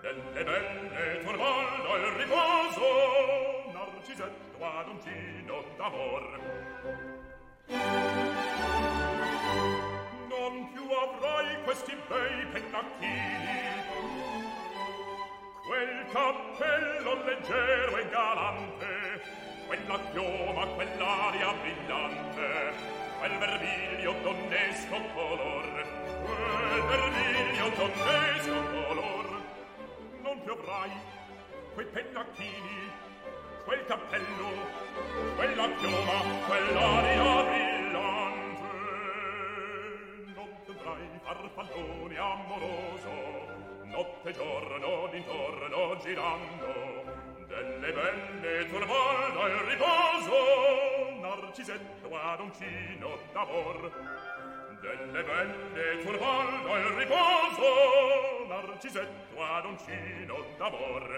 delle 0.00 0.44
belle 0.44 1.20
turbando 1.22 1.96
il 1.96 2.06
riposo 2.18 2.86
narcisetto 3.72 4.58
baroncino 4.58 5.64
d'amor. 5.76 6.40
Non 10.28 10.72
più 10.72 10.86
avrai 10.90 11.62
questi 11.62 11.94
bei 12.08 12.46
pennacchini. 12.46 13.64
Quel 15.68 16.06
cappello 16.10 17.24
leggero 17.24 17.96
e 17.96 18.08
galante 18.08 19.22
quella 19.68 20.00
chioma 20.10 20.66
quell'aria 20.66 21.52
brillante 21.62 22.74
quel 23.18 23.38
vermiglio 23.38 24.14
donnesco 24.22 25.00
color 25.14 25.95
quei 31.76 31.86
pennacchini, 31.88 32.90
quel 33.66 33.84
cappello, 33.84 34.48
quella 35.34 35.68
piuma, 35.68 36.22
quell'aria 36.46 37.42
brillante. 37.42 38.74
Non 40.34 40.48
dovrai 40.64 41.20
far 41.22 41.50
amoroso, 42.16 43.10
notte 43.84 44.32
giorno 44.32 45.08
d'intorno 45.10 45.96
girando, 45.98 47.04
delle 47.46 47.92
belle 47.92 48.68
turbando 48.70 49.46
il 49.48 49.58
riposo, 49.68 51.20
narcisetto 51.20 52.16
ad 52.18 52.40
uncino 52.40 53.18
delle 54.86 55.22
bende 55.24 56.02
turbando 56.04 56.76
il 56.76 56.84
riposo 56.94 58.46
narcisetto 58.46 59.42
adoncino 59.42 60.44
d'amor. 60.56 61.16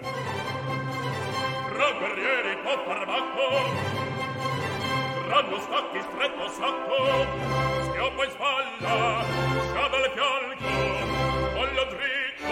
Tra 1.69 1.91
guerrieri 1.91 2.57
può 2.63 2.83
far 2.83 3.05
bacco 3.05 4.17
tra 5.27 5.41
due 5.43 5.59
stacchi 5.59 6.01
stretto 6.01 6.47
sacco 6.49 7.27
schioppa 7.83 8.23
in 8.25 8.31
spalla 8.31 9.23
sciava 9.69 9.97
il 9.97 10.11
fianco 10.15 10.73
collo 11.53 11.85
dritto 11.93 12.51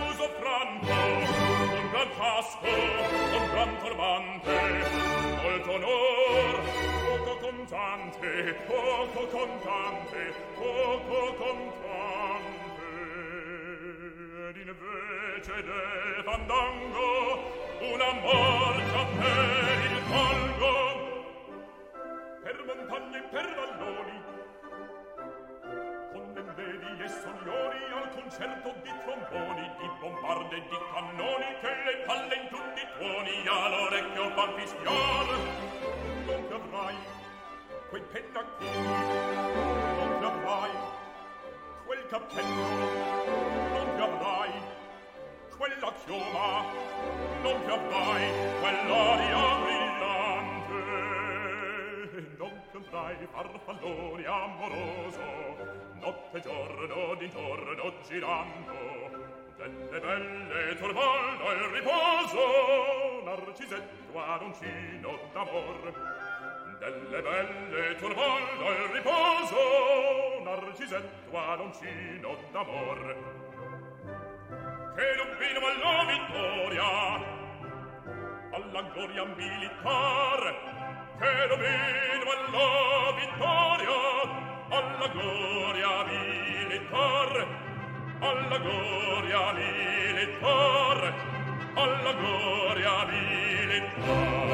muso 0.00 0.28
franco 0.40 0.92
un 0.92 1.90
gran 1.92 2.08
casco 2.18 2.66
un 2.66 3.50
gran 3.52 3.78
turbante 3.78 4.56
molto 5.40 5.70
onor 5.70 6.83
contante, 7.44 8.54
poco 8.66 9.26
contante, 9.26 10.32
poco 10.54 11.34
contante. 11.34 12.82
Ed 14.48 14.56
invece 14.56 15.62
del 15.62 16.22
fandango, 16.24 17.06
una 17.80 18.12
marcia 18.24 19.04
per 19.20 19.78
il 19.90 20.00
colgo, 20.08 20.72
per 22.42 22.56
montagne 22.64 23.18
e 23.18 23.22
per 23.28 23.46
valloni, 23.54 24.22
con 26.12 26.32
lembedi 26.32 27.02
e 27.02 27.08
sogliori 27.08 27.82
al 27.92 28.08
concerto 28.14 28.74
di 28.82 28.92
tromboni, 29.04 29.70
di 29.80 29.88
bombarde 30.00 30.56
e 30.56 30.62
di 30.62 30.78
cannoni, 30.94 31.48
che 31.60 31.72
le 31.84 31.96
palle 32.06 32.34
in 32.36 32.48
tutti 32.48 32.80
i 32.80 32.88
tuoni 32.96 33.46
all'orecchio 33.46 34.30
fan 34.30 34.54
fischiar. 34.54 35.26
Non 36.24 36.46
ti 36.48 36.52
avrai 36.54 37.13
quei 37.94 38.02
pennacchini 38.10 38.90
non 39.98 40.18
ti 40.18 40.24
avrai 40.24 40.70
quel 41.86 42.06
cappello 42.08 42.66
non 43.72 43.94
ti 43.94 44.02
avrai 44.02 44.52
quella 45.56 45.92
chioma 46.04 46.64
non 47.40 47.64
ti 47.64 47.70
avrai 47.70 48.24
quell'aria 48.58 49.42
brillante 49.62 50.74
non 52.36 52.62
ti 52.72 52.76
avrai 52.76 53.16
farfallone 53.30 54.26
amoroso. 54.26 55.22
Notte 56.00 56.38
e 56.38 56.40
giorno 56.40 57.14
d'intorno 57.14 57.94
girando 58.06 58.72
delle 59.56 60.00
belle 60.00 60.76
turbaldo 60.76 61.52
il 61.52 61.62
riposo. 61.72 63.22
Narcisetto 63.24 64.18
aroncino 64.18 65.18
d'amor 65.32 66.33
delle 66.90 67.22
belle 67.22 67.96
turbando 67.96 68.70
il 68.70 68.88
riposo 68.92 69.56
narcisetto 70.44 71.32
argisetto 71.32 71.38
aloncino 71.38 72.36
d'amor. 72.52 73.16
Che 74.94 75.14
l'ubbino 75.16 75.60
alla 75.66 76.04
vittoria 76.04 76.88
alla 78.52 78.82
gloria 78.92 79.24
militar. 79.24 80.42
Che 81.18 81.46
l'ubbino 81.48 82.30
alla 82.36 83.12
vittoria 83.16 83.98
alla 84.68 85.08
gloria 85.08 86.04
militar. 86.04 87.32
Alla 88.20 88.58
gloria 88.58 89.52
militar 89.52 91.14
alla 91.74 92.12
gloria 92.12 93.04
militar. 93.06 94.44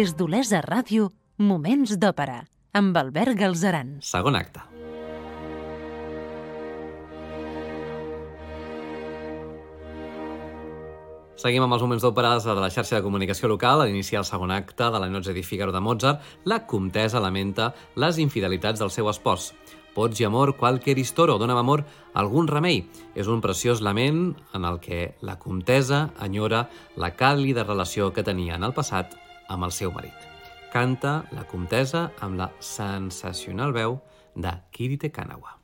Des 0.00 0.14
d'Olesa 0.16 0.62
Ràdio, 0.64 1.10
Moments 1.44 1.90
d'Òpera, 2.00 2.38
amb 2.78 2.94
Albert 2.96 3.36
Galzeran. 3.36 3.98
Segon 4.00 4.38
acte. 4.38 4.62
Seguim 11.42 11.66
amb 11.66 11.76
els 11.76 11.84
moments 11.84 12.06
d'òperes 12.06 12.48
de 12.48 12.56
la 12.56 12.72
xarxa 12.72 12.96
de 12.96 13.04
comunicació 13.04 13.52
local. 13.52 13.82
A 13.82 13.90
l'iniciar 13.90 14.22
el 14.22 14.30
segon 14.30 14.56
acte 14.56 14.88
de 14.88 15.04
la 15.04 15.12
Nozze 15.12 15.36
di 15.36 15.44
Figaro 15.44 15.76
de 15.76 15.84
Mozart, 15.84 16.24
la 16.48 16.62
comtessa 16.64 17.20
lamenta 17.20 17.74
les 18.00 18.24
infidelitats 18.24 18.80
del 18.80 18.96
seu 18.96 19.12
espòs. 19.12 19.52
Pots 19.92 20.16
i 20.22 20.24
amor, 20.24 20.56
qualque 20.56 20.96
ristoro, 20.96 21.36
dona'm 21.36 21.60
amor, 21.60 21.84
algun 22.14 22.48
remei. 22.48 22.86
És 23.12 23.28
un 23.28 23.44
preciós 23.44 23.84
lament 23.84 24.30
en 24.56 24.64
el 24.64 24.80
que 24.80 25.10
la 25.20 25.36
comtessa 25.36 26.06
enyora 26.24 26.70
la 26.96 27.12
càlida 27.12 27.68
relació 27.68 28.14
que 28.14 28.24
tenia 28.24 28.56
en 28.56 28.64
el 28.64 28.72
passat 28.72 29.26
amb 29.50 29.68
el 29.68 29.74
seu 29.74 29.92
marit. 29.92 30.26
Canta 30.72 31.20
la 31.34 31.44
comtessa 31.50 32.08
amb 32.22 32.38
la 32.38 32.50
sensacional 32.62 33.74
veu 33.76 33.98
de 34.36 34.54
Kirite 34.70 35.10
Kanawa. 35.10 35.59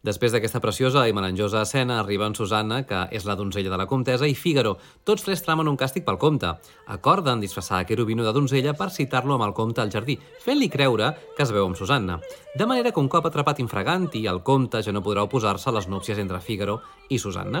Després 0.00 0.32
d'aquesta 0.32 0.62
preciosa 0.64 1.02
i 1.04 1.12
melanjosa 1.12 1.60
escena, 1.66 1.98
arriba 2.00 2.24
en 2.24 2.32
Susanna, 2.32 2.78
que 2.88 3.02
és 3.12 3.26
la 3.28 3.34
donzella 3.36 3.68
de 3.68 3.76
la 3.76 3.84
comtessa, 3.86 4.24
i 4.24 4.32
Fígaro. 4.32 4.78
Tots 5.04 5.26
tres 5.26 5.44
tramen 5.44 5.68
un 5.68 5.76
càstig 5.76 6.06
pel 6.06 6.16
comte. 6.16 6.54
Acorden 6.88 7.42
disfressar 7.44 7.82
a 7.82 7.84
Querubino 7.84 8.24
de 8.24 8.32
donzella 8.32 8.72
per 8.72 8.88
citar-lo 8.94 9.36
amb 9.36 9.44
el 9.44 9.52
comte 9.52 9.84
al 9.84 9.92
jardí, 9.92 10.16
fent-li 10.40 10.70
creure 10.72 11.12
que 11.36 11.44
es 11.44 11.52
veu 11.52 11.68
amb 11.68 11.76
Susanna. 11.76 12.16
De 12.56 12.64
manera 12.64 12.94
que 12.96 13.00
un 13.00 13.12
cop 13.12 13.28
atrapat 13.28 13.60
infraganti, 13.60 14.24
el 14.24 14.40
comte 14.40 14.80
ja 14.80 14.96
no 14.96 15.04
podrà 15.04 15.28
oposar-se 15.28 15.68
a 15.68 15.76
les 15.76 15.92
núpcies 15.92 16.18
entre 16.18 16.40
Fígaro 16.40 16.80
i 17.10 17.20
Susanna. 17.20 17.60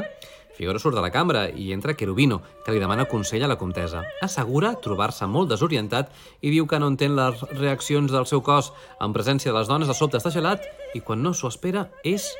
Figaro 0.56 0.80
surt 0.80 0.96
de 0.96 1.00
la 1.00 1.12
cambra 1.12 1.46
i 1.48 1.70
entra 1.72 1.94
Querubino, 1.96 2.40
que 2.64 2.72
li 2.72 2.80
demana 2.80 3.06
consell 3.08 3.44
a 3.44 3.48
la 3.48 3.56
comtessa. 3.60 4.02
Assegura 4.20 4.74
trobar-se 4.84 5.28
molt 5.28 5.48
desorientat 5.52 6.10
i 6.40 6.52
diu 6.52 6.66
que 6.68 6.80
no 6.80 6.90
entén 6.92 7.16
les 7.16 7.40
reaccions 7.52 8.12
del 8.12 8.26
seu 8.28 8.42
cos 8.44 8.72
en 9.00 9.14
presència 9.16 9.52
de 9.52 9.58
les 9.58 9.70
dones, 9.72 9.88
de 9.88 9.96
sobte 9.96 10.20
està 10.20 10.32
gelat 10.34 10.66
i 10.94 11.00
quan 11.00 11.22
no 11.22 11.34
s'ho 11.34 11.50
espera 11.50 11.88
és 12.04 12.30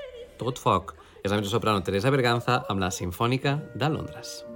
tot 0.40 0.58
foc. 0.58 0.96
És 1.24 1.32
la 1.32 1.42
soprano 1.44 1.84
Teresa 1.84 2.10
Berganza 2.10 2.62
amb 2.68 2.80
la 2.80 2.90
Sinfònica 2.90 3.58
de 3.74 3.92
Londres. 3.92 4.49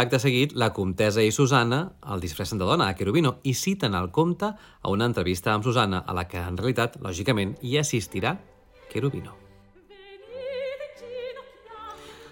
Acte 0.00 0.16
seguit, 0.16 0.54
la 0.56 0.70
comtessa 0.72 1.20
i 1.20 1.32
Susanna 1.34 1.80
el 2.14 2.22
disfressen 2.22 2.62
de 2.62 2.64
dona 2.64 2.86
a 2.88 2.94
Querubino 2.96 3.34
i 3.44 3.52
citen 3.52 3.98
al 3.98 4.08
comte 4.16 4.48
a 4.48 4.94
una 4.94 5.10
entrevista 5.10 5.52
amb 5.52 5.66
Susanna, 5.66 6.00
a 6.06 6.16
la 6.16 6.24
que 6.30 6.40
en 6.40 6.56
realitat, 6.56 6.96
lògicament, 7.04 7.58
hi 7.60 7.76
assistirà 7.82 8.38
Querubino. 8.88 9.39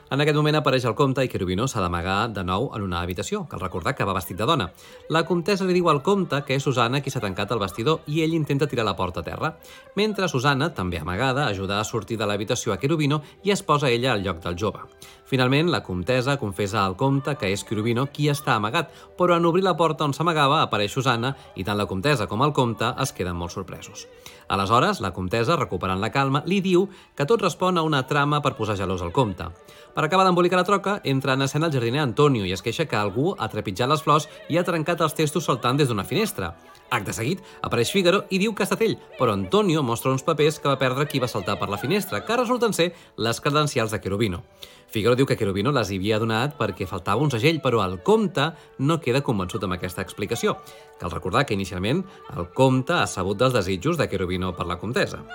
En 0.08 0.22
aquest 0.24 0.38
moment 0.38 0.56
apareix 0.56 0.86
el 0.88 0.94
comte 0.96 1.20
i 1.20 1.28
Querubino 1.28 1.66
s'ha 1.68 1.82
d'amagar 1.84 2.30
de 2.32 2.40
nou 2.40 2.70
en 2.72 2.84
una 2.86 3.02
habitació. 3.04 3.42
Cal 3.50 3.60
recordar 3.60 3.92
que 3.94 4.06
va 4.08 4.14
vestit 4.16 4.38
de 4.38 4.46
dona. 4.48 4.70
La 5.12 5.20
comtessa 5.28 5.66
li 5.68 5.76
diu 5.76 5.90
al 5.92 6.00
comte 6.06 6.40
que 6.48 6.56
és 6.56 6.64
Susana 6.64 7.02
qui 7.04 7.12
s'ha 7.12 7.20
tancat 7.20 7.52
el 7.52 7.60
vestidor 7.60 8.08
i 8.08 8.22
ell 8.24 8.32
intenta 8.32 8.66
tirar 8.66 8.86
la 8.88 8.96
porta 8.96 9.20
a 9.20 9.26
terra. 9.26 9.52
Mentre 10.00 10.30
Susana, 10.32 10.70
també 10.72 10.96
amagada, 10.96 11.44
ajuda 11.46 11.76
a 11.76 11.84
sortir 11.84 12.16
de 12.16 12.24
l'habitació 12.24 12.72
a 12.72 12.78
Querubino 12.80 13.20
i 13.44 13.52
es 13.52 13.62
posa 13.62 13.92
ella 13.92 14.14
al 14.14 14.24
lloc 14.24 14.40
del 14.46 14.56
jove. 14.56 14.86
Finalment, 15.28 15.68
la 15.68 15.82
comtessa 15.84 16.38
confessa 16.40 16.86
al 16.86 16.96
comte 16.96 17.34
que 17.36 17.52
és 17.52 17.60
Querubino 17.68 18.06
qui 18.08 18.30
està 18.32 18.54
amagat, 18.56 18.88
però 19.18 19.36
en 19.36 19.44
obrir 19.44 19.66
la 19.66 19.76
porta 19.76 20.08
on 20.08 20.16
s'amagava 20.16 20.62
apareix 20.62 20.94
Susana 20.96 21.34
i 21.54 21.68
tant 21.68 21.76
la 21.76 21.84
comtessa 21.84 22.26
com 22.26 22.40
el 22.46 22.56
comte 22.56 22.94
es 22.96 23.12
queden 23.12 23.36
molt 23.36 23.52
sorpresos. 23.52 24.06
Aleshores, 24.48 25.02
la 25.04 25.12
comtessa, 25.12 25.58
recuperant 25.60 26.00
la 26.00 26.08
calma, 26.08 26.40
li 26.48 26.62
diu 26.64 26.86
que 27.14 27.28
tot 27.28 27.44
respon 27.44 27.76
a 27.76 27.84
una 27.84 28.06
trama 28.08 28.40
per 28.40 28.54
posar 28.56 28.78
gelós 28.80 29.04
al 29.04 29.12
comte. 29.12 29.50
Per 29.98 30.04
acabar 30.06 30.28
d'embolicar 30.28 30.60
la 30.60 30.62
troca, 30.62 30.92
entra 31.02 31.32
en 31.34 31.42
escena 31.42 31.66
el 31.66 31.72
jardiner 31.74 31.98
Antonio 32.04 32.44
i 32.46 32.52
es 32.54 32.60
queixa 32.62 32.84
que 32.86 32.94
algú 32.94 33.32
ha 33.34 33.48
trepitjat 33.50 33.90
les 33.90 34.04
flors 34.04 34.28
i 34.46 34.54
ha 34.54 34.62
trencat 34.62 35.00
els 35.02 35.16
testos 35.18 35.48
saltant 35.50 35.80
des 35.80 35.90
d'una 35.90 36.04
finestra. 36.06 36.52
Acte 36.94 37.10
seguit, 37.16 37.42
apareix 37.66 37.90
Fígaro 37.90 38.20
i 38.30 38.38
diu 38.38 38.54
que 38.54 38.62
ha 38.62 38.68
estat 38.68 38.84
ell, 38.86 38.94
però 39.18 39.34
Antonio 39.34 39.82
mostra 39.82 40.14
uns 40.14 40.22
papers 40.22 40.60
que 40.62 40.70
va 40.70 40.78
perdre 40.78 41.08
qui 41.10 41.18
va 41.18 41.26
saltar 41.26 41.58
per 41.58 41.66
la 41.66 41.82
finestra, 41.82 42.22
que 42.22 42.38
resulten 42.38 42.78
ser 42.78 42.92
les 43.16 43.42
credencials 43.42 43.90
de 43.90 43.98
Querubino. 43.98 44.44
Fígaro 44.86 45.18
diu 45.18 45.26
que 45.26 45.36
Querubino 45.36 45.74
les 45.74 45.90
havia 45.90 46.22
donat 46.22 46.54
perquè 46.54 46.86
faltava 46.86 47.26
un 47.26 47.34
segell, 47.34 47.58
però 47.58 47.82
el 47.82 47.98
comte 48.06 48.52
no 48.78 49.00
queda 49.02 49.26
convençut 49.26 49.66
amb 49.66 49.80
aquesta 49.80 50.06
explicació. 50.06 50.60
Cal 51.02 51.10
recordar 51.10 51.42
que 51.44 51.58
inicialment 51.58 52.06
el 52.36 52.52
comte 52.54 52.94
ha 52.94 53.06
sabut 53.10 53.42
dels 53.42 53.58
desitjos 53.64 53.98
de 53.98 54.06
Querubino 54.06 54.54
per 54.54 54.70
la 54.70 54.78
comtessa. 54.78 55.26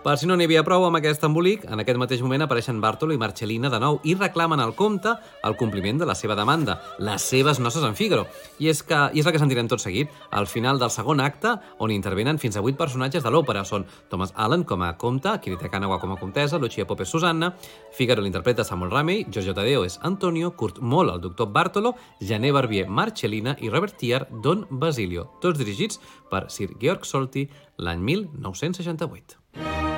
Per 0.00 0.14
si 0.16 0.24
no 0.24 0.32
n'hi 0.32 0.46
havia 0.48 0.62
prou 0.64 0.86
amb 0.86 0.96
aquest 0.96 1.26
embolic, 1.26 1.66
en 1.68 1.82
aquest 1.82 1.98
mateix 2.00 2.22
moment 2.24 2.40
apareixen 2.40 2.78
Bartolo 2.80 3.12
i 3.12 3.18
Marcellina 3.20 3.68
de 3.68 3.76
nou 3.82 3.98
i 4.08 4.14
reclamen 4.16 4.62
al 4.64 4.72
comte 4.72 5.12
el 5.44 5.56
compliment 5.60 5.98
de 6.00 6.06
la 6.08 6.14
seva 6.16 6.32
demanda, 6.38 6.78
les 7.04 7.20
seves 7.20 7.58
noces 7.60 7.84
en 7.84 7.92
Fígaro. 7.98 8.24
I 8.64 8.70
és, 8.72 8.80
que, 8.80 8.96
I 8.96 9.20
és 9.20 9.28
el 9.28 9.34
que 9.36 9.42
sentirem 9.42 9.68
tot 9.68 9.82
seguit, 9.84 10.08
al 10.32 10.48
final 10.48 10.80
del 10.80 10.88
segon 10.94 11.20
acte, 11.20 11.52
on 11.84 11.92
intervenen 11.92 12.40
fins 12.40 12.56
a 12.56 12.62
vuit 12.64 12.78
personatges 12.80 13.26
de 13.26 13.32
l'òpera. 13.34 13.66
Són 13.68 13.84
Thomas 14.08 14.32
Allen 14.40 14.64
com 14.64 14.80
a 14.86 14.94
comte, 14.96 15.34
Kirita 15.44 15.68
Kanawa 15.68 16.00
com 16.00 16.14
a 16.14 16.16
comtessa, 16.16 16.56
Lucia 16.56 16.88
Pope 16.88 17.04
Susanna, 17.04 17.52
Fígaro 17.92 18.24
l'interpreta 18.24 18.64
Samuel 18.64 18.94
Ramey, 18.96 19.26
Giorgio 19.28 19.52
Tadeo 19.52 19.84
és 19.84 19.98
Antonio, 20.00 20.54
Kurt 20.56 20.80
Moll 20.80 21.12
el 21.12 21.20
doctor 21.20 21.52
Bartolo, 21.52 21.92
Jané 22.24 22.54
Barbier 22.56 22.88
Marcellina 22.88 23.52
i 23.60 23.68
Robert 23.68 24.00
Tier 24.00 24.24
Don 24.30 24.64
Basilio, 24.70 25.28
tots 25.44 25.60
dirigits 25.60 26.00
per 26.32 26.46
Sir 26.48 26.70
Georg 26.80 27.04
Solti 27.04 27.50
l'any 27.76 28.00
1968. 28.00 29.89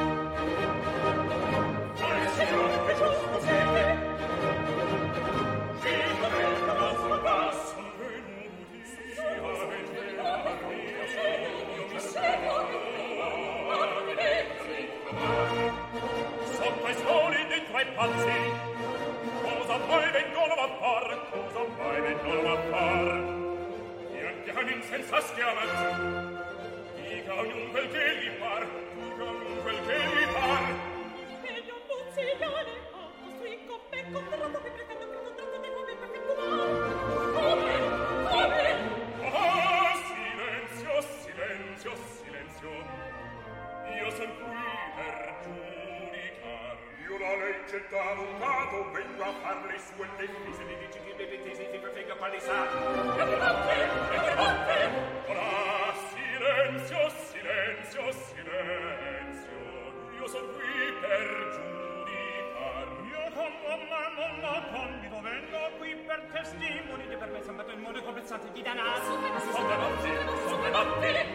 alzati 68.33 68.53
di 68.53 68.63
danaso. 68.63 69.13
Sono 69.53 70.63
le 70.63 70.71
notte, 70.71 71.32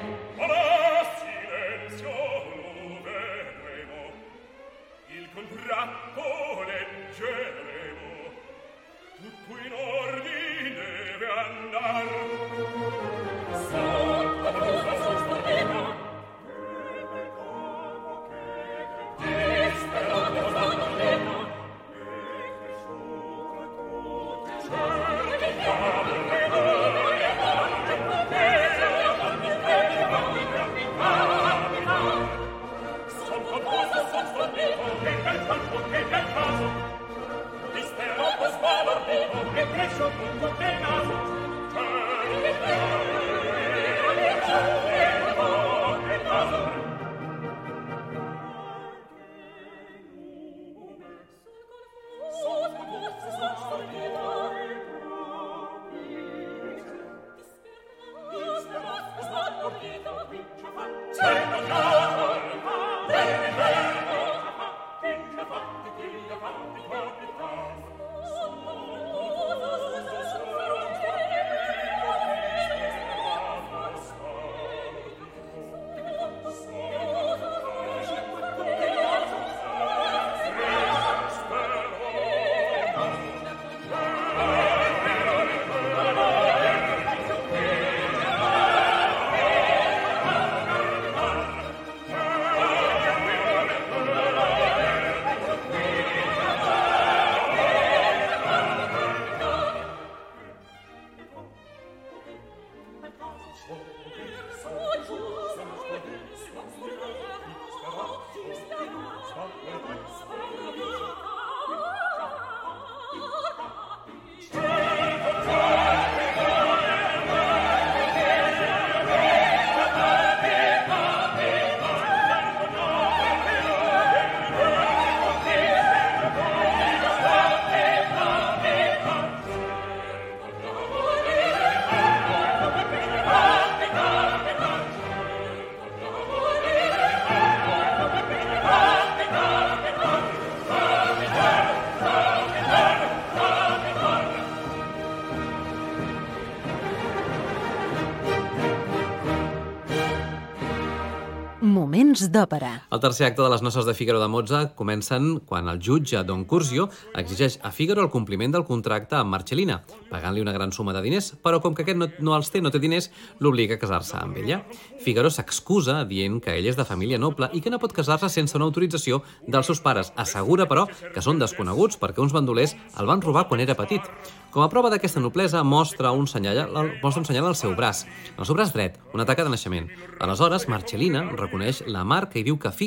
d'òpera. 152.29 152.86
El 152.97 153.01
tercer 153.01 153.27
acte 153.27 153.43
de 153.43 153.49
les 153.53 153.61
noces 153.61 153.85
de 153.85 153.93
Figaro 153.93 154.19
de 154.19 154.27
Mozart 154.27 154.71
comencen 154.73 155.35
quan 155.45 155.67
el 155.69 155.77
jutge 155.77 156.23
Don 156.25 156.45
Curzio 156.49 156.87
exigeix 157.13 157.59
a 157.61 157.69
Figaro 157.69 158.01
el 158.01 158.09
compliment 158.09 158.55
del 158.55 158.65
contracte 158.65 159.13
amb 159.19 159.29
Marcellina, 159.35 159.83
pagant-li 160.09 160.41
una 160.41 160.55
gran 160.55 160.73
suma 160.73 160.95
de 160.95 161.03
diners, 161.05 161.27
però 161.45 161.59
com 161.61 161.75
que 161.77 161.85
aquest 161.85 161.99
no, 162.01 162.07
no 162.25 162.33
els 162.33 162.49
té, 162.49 162.57
no 162.57 162.71
té 162.73 162.81
diners, 162.81 163.11
l'obliga 163.37 163.77
a 163.77 163.81
casar-se 163.83 164.17
amb 164.17 164.41
ella. 164.41 164.63
Figaro 165.05 165.29
s'excusa 165.29 165.99
dient 166.09 166.41
que 166.41 166.57
ell 166.57 166.71
és 166.71 166.79
de 166.79 166.87
família 166.89 167.21
noble 167.21 167.51
i 167.53 167.61
que 167.61 167.69
no 167.69 167.77
pot 167.77 167.93
casar-se 167.93 168.31
sense 168.33 168.57
una 168.57 168.65
autorització 168.65 169.21
dels 169.45 169.69
seus 169.69 169.83
pares. 169.85 170.09
Assegura, 170.17 170.65
però, 170.65 170.87
que 171.13 171.21
són 171.21 171.37
desconeguts 171.37 172.01
perquè 172.01 172.25
uns 172.25 172.33
bandolers 172.33 172.73
el 172.97 173.05
van 173.05 173.21
robar 173.21 173.45
quan 173.45 173.61
era 173.61 173.77
petit. 173.77 174.09
Com 174.57 174.63
a 174.63 174.69
prova 174.71 174.89
d'aquesta 174.89 175.19
noblesa, 175.21 175.59
mostra 175.61 176.09
un 176.17 176.25
senyal, 176.25 176.71
mostra 177.03 177.19
un 177.21 177.27
senyal 177.27 177.45
al 177.45 177.55
seu 177.59 177.75
braç, 177.77 178.05
al 178.39 178.47
seu 178.47 178.55
braç 178.57 178.71
dret, 178.73 178.95
una 179.13 179.25
taca 179.27 179.43
de 179.45 179.51
naixement. 179.53 179.85
Aleshores, 180.23 180.65
Marcellina 180.71 181.21
reconeix 181.35 181.83
la 181.85 182.01
marca 182.07 182.39
i 182.39 182.45
diu 182.47 182.55
que 182.57 182.71
Figaro 182.71 182.86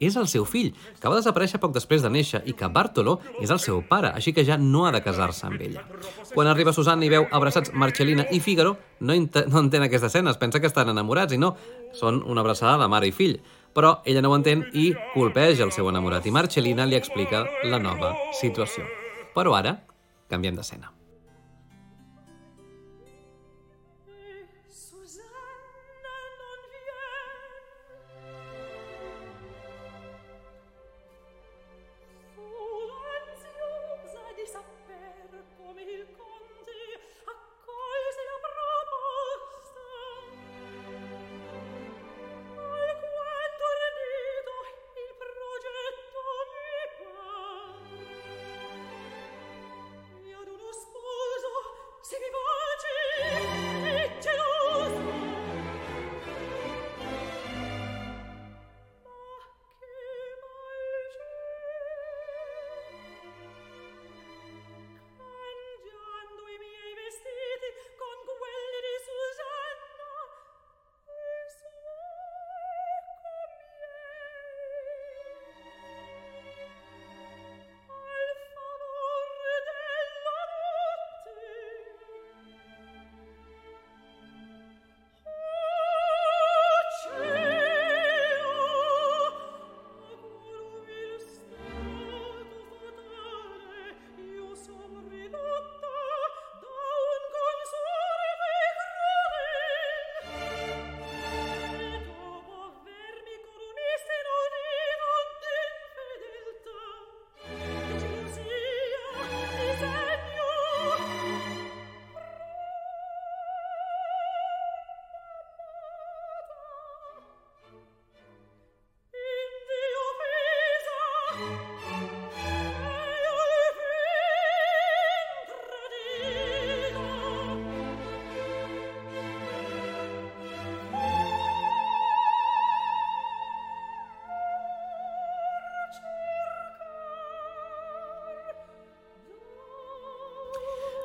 és 0.00 0.16
el 0.16 0.28
seu 0.28 0.44
fill, 0.48 0.70
que 1.00 1.08
va 1.08 1.18
desaparèixer 1.18 1.60
poc 1.60 1.74
després 1.74 2.02
de 2.02 2.10
néixer, 2.10 2.42
i 2.46 2.54
que 2.56 2.68
Bartolo 2.68 3.18
és 3.40 3.50
el 3.50 3.60
seu 3.60 3.82
pare, 3.86 4.12
així 4.14 4.32
que 4.32 4.44
ja 4.44 4.56
no 4.58 4.86
ha 4.86 4.92
de 4.92 5.02
casar-se 5.02 5.46
amb 5.46 5.60
ella. 5.60 5.84
Quan 6.34 6.48
arriba 6.48 6.72
Susanna 6.72 7.04
i 7.06 7.10
veu 7.12 7.26
abraçats 7.30 7.72
Marcellina 7.74 8.26
i 8.30 8.40
Figaro, 8.40 8.76
no, 9.00 9.14
no 9.14 9.64
entén 9.64 9.88
escena, 9.90 10.30
es 10.30 10.38
pensa 10.38 10.60
que 10.60 10.70
estan 10.70 10.88
enamorats 10.88 11.34
i 11.34 11.38
no, 11.38 11.56
són 11.92 12.22
una 12.26 12.40
abraçada 12.40 12.78
de 12.82 12.88
mare 12.88 13.10
i 13.10 13.12
fill. 13.12 13.40
Però 13.74 14.00
ella 14.04 14.22
no 14.22 14.32
ho 14.32 14.38
entén 14.38 14.64
i 14.74 14.90
colpeja 15.14 15.62
el 15.64 15.72
seu 15.72 15.88
enamorat 15.88 16.26
i 16.26 16.34
Marcellina 16.34 16.86
li 16.86 16.98
explica 16.98 17.44
la 17.64 17.78
nova 17.78 18.16
situació. 18.40 18.86
Però 19.34 19.54
ara, 19.54 19.76
canviem 20.30 20.58
d'escena. 20.58 20.99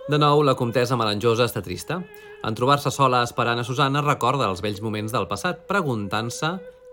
De 0.06 0.20
nou, 0.22 0.44
la 0.46 0.54
comtessa 0.54 0.94
melanjosa 0.94 1.48
està 1.50 1.64
trista. 1.66 1.96
En 2.46 2.54
trobar-se 2.54 2.92
sola 2.94 3.24
esperant 3.26 3.58
a 3.58 3.64
Susana, 3.66 4.04
recorda 4.06 4.46
els 4.52 4.62
vells 4.62 4.82
moments 4.86 5.14
del 5.14 5.26
passat, 5.26 5.64
preguntant-se 5.66 6.52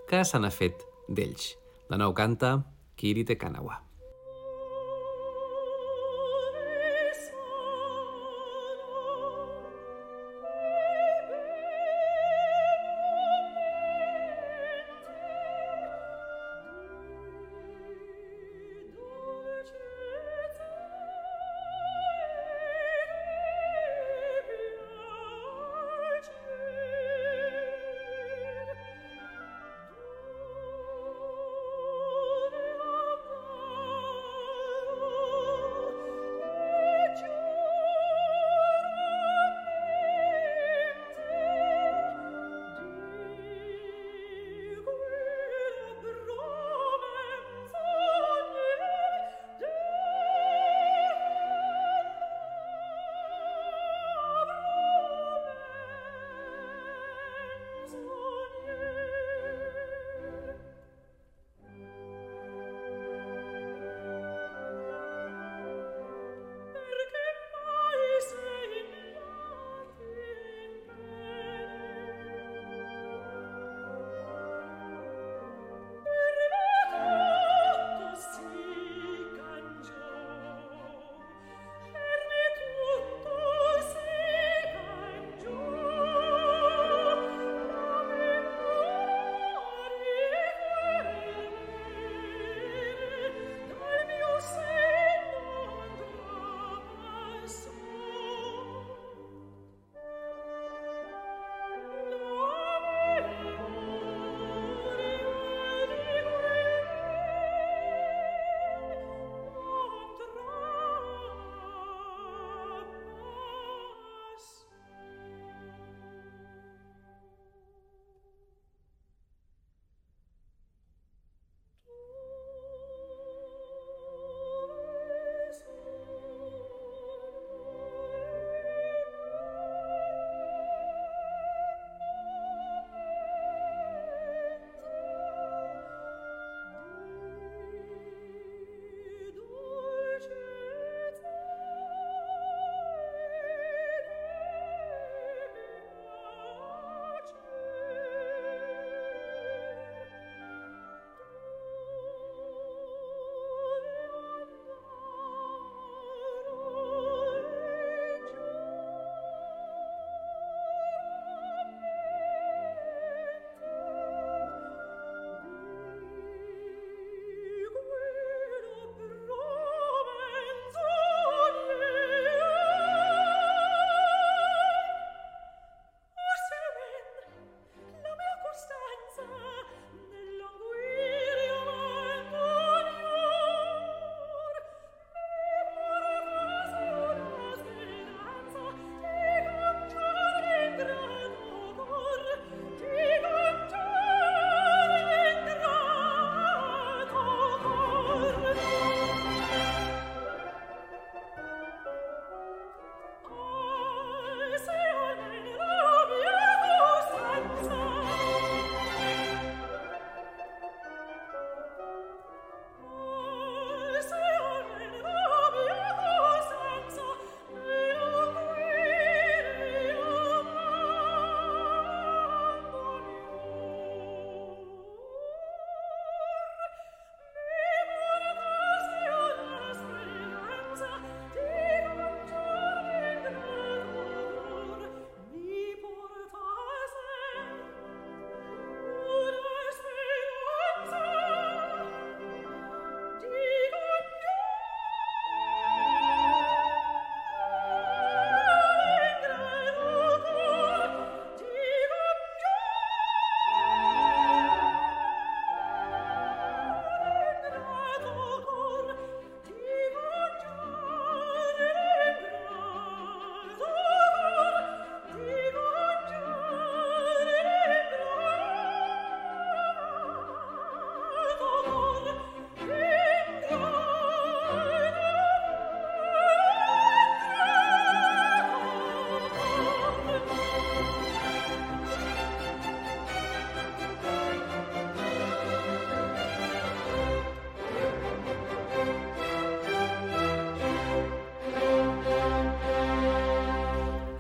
què 0.09 0.23
se 0.25 0.41
n'ha 0.41 0.49
fet 0.49 0.81
d'ells. 1.13 1.51
De 1.93 2.01
nou 2.01 2.15
canta 2.17 2.55
Kirite 3.03 3.35
Kanawa. 3.35 3.83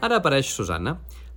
Ara 0.02 0.18
apareix 0.18 0.48
Susanna. 0.50 0.96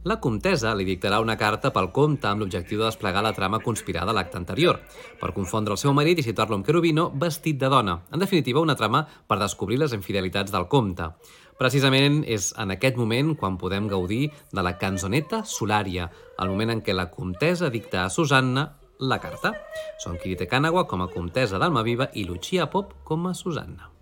La 0.09 0.16
comtessa 0.22 0.72
li 0.78 0.86
dictarà 0.86 1.20
una 1.22 1.36
carta 1.38 1.72
pel 1.74 1.91
comte 1.93 2.28
amb 2.30 2.41
l'objectiu 2.41 2.80
de 2.80 2.88
desplegar 2.88 3.22
la 3.26 3.34
trama 3.34 3.59
conspirada 3.61 4.13
a 4.13 4.16
l'acte 4.18 4.38
anterior, 4.38 4.80
per 5.22 5.32
confondre 5.34 5.74
el 5.74 5.82
seu 5.82 5.93
marit 5.97 6.22
i 6.22 6.26
situar-lo 6.26 6.57
amb 6.57 6.66
Querubino 6.66 7.07
vestit 7.24 7.57
de 7.61 7.70
dona. 7.70 7.99
En 8.13 8.22
definitiva, 8.22 8.61
una 8.61 8.78
trama 8.78 9.03
per 9.05 9.39
descobrir 9.41 9.80
les 9.82 9.93
infidelitats 9.97 10.53
del 10.53 10.68
comte. 10.70 11.11
Precisament 11.57 12.24
és 12.26 12.51
en 12.61 12.74
aquest 12.74 12.97
moment 13.01 13.34
quan 13.39 13.57
podem 13.57 13.89
gaudir 13.89 14.30
de 14.51 14.66
la 14.66 14.76
canzoneta 14.82 15.43
solària, 15.45 16.09
el 16.41 16.53
moment 16.53 16.74
en 16.76 16.86
què 16.86 16.93
la 16.93 17.09
comtessa 17.13 17.70
dicta 17.74 18.03
a 18.03 18.11
Susanna 18.13 18.68
la 18.99 19.22
carta. 19.22 19.53
Són 20.01 20.18
Kirite 20.22 20.49
Kanagawa 20.49 20.88
com 20.89 21.05
a 21.05 21.11
comtessa 21.13 21.61
d'Almaviva 21.61 22.09
i 22.13 22.26
Lucia 22.26 22.70
Pop 22.70 22.97
com 23.05 23.30
a 23.30 23.34
Susanna. 23.34 23.95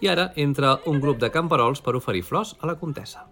I 0.00 0.08
ara 0.08 0.30
entra 0.36 0.76
un 0.86 1.00
grup 1.02 1.18
de 1.18 1.30
camperols 1.34 1.82
per 1.82 1.96
oferir 1.98 2.22
flors 2.22 2.54
a 2.60 2.70
la 2.70 2.76
comtessa. 2.78 3.26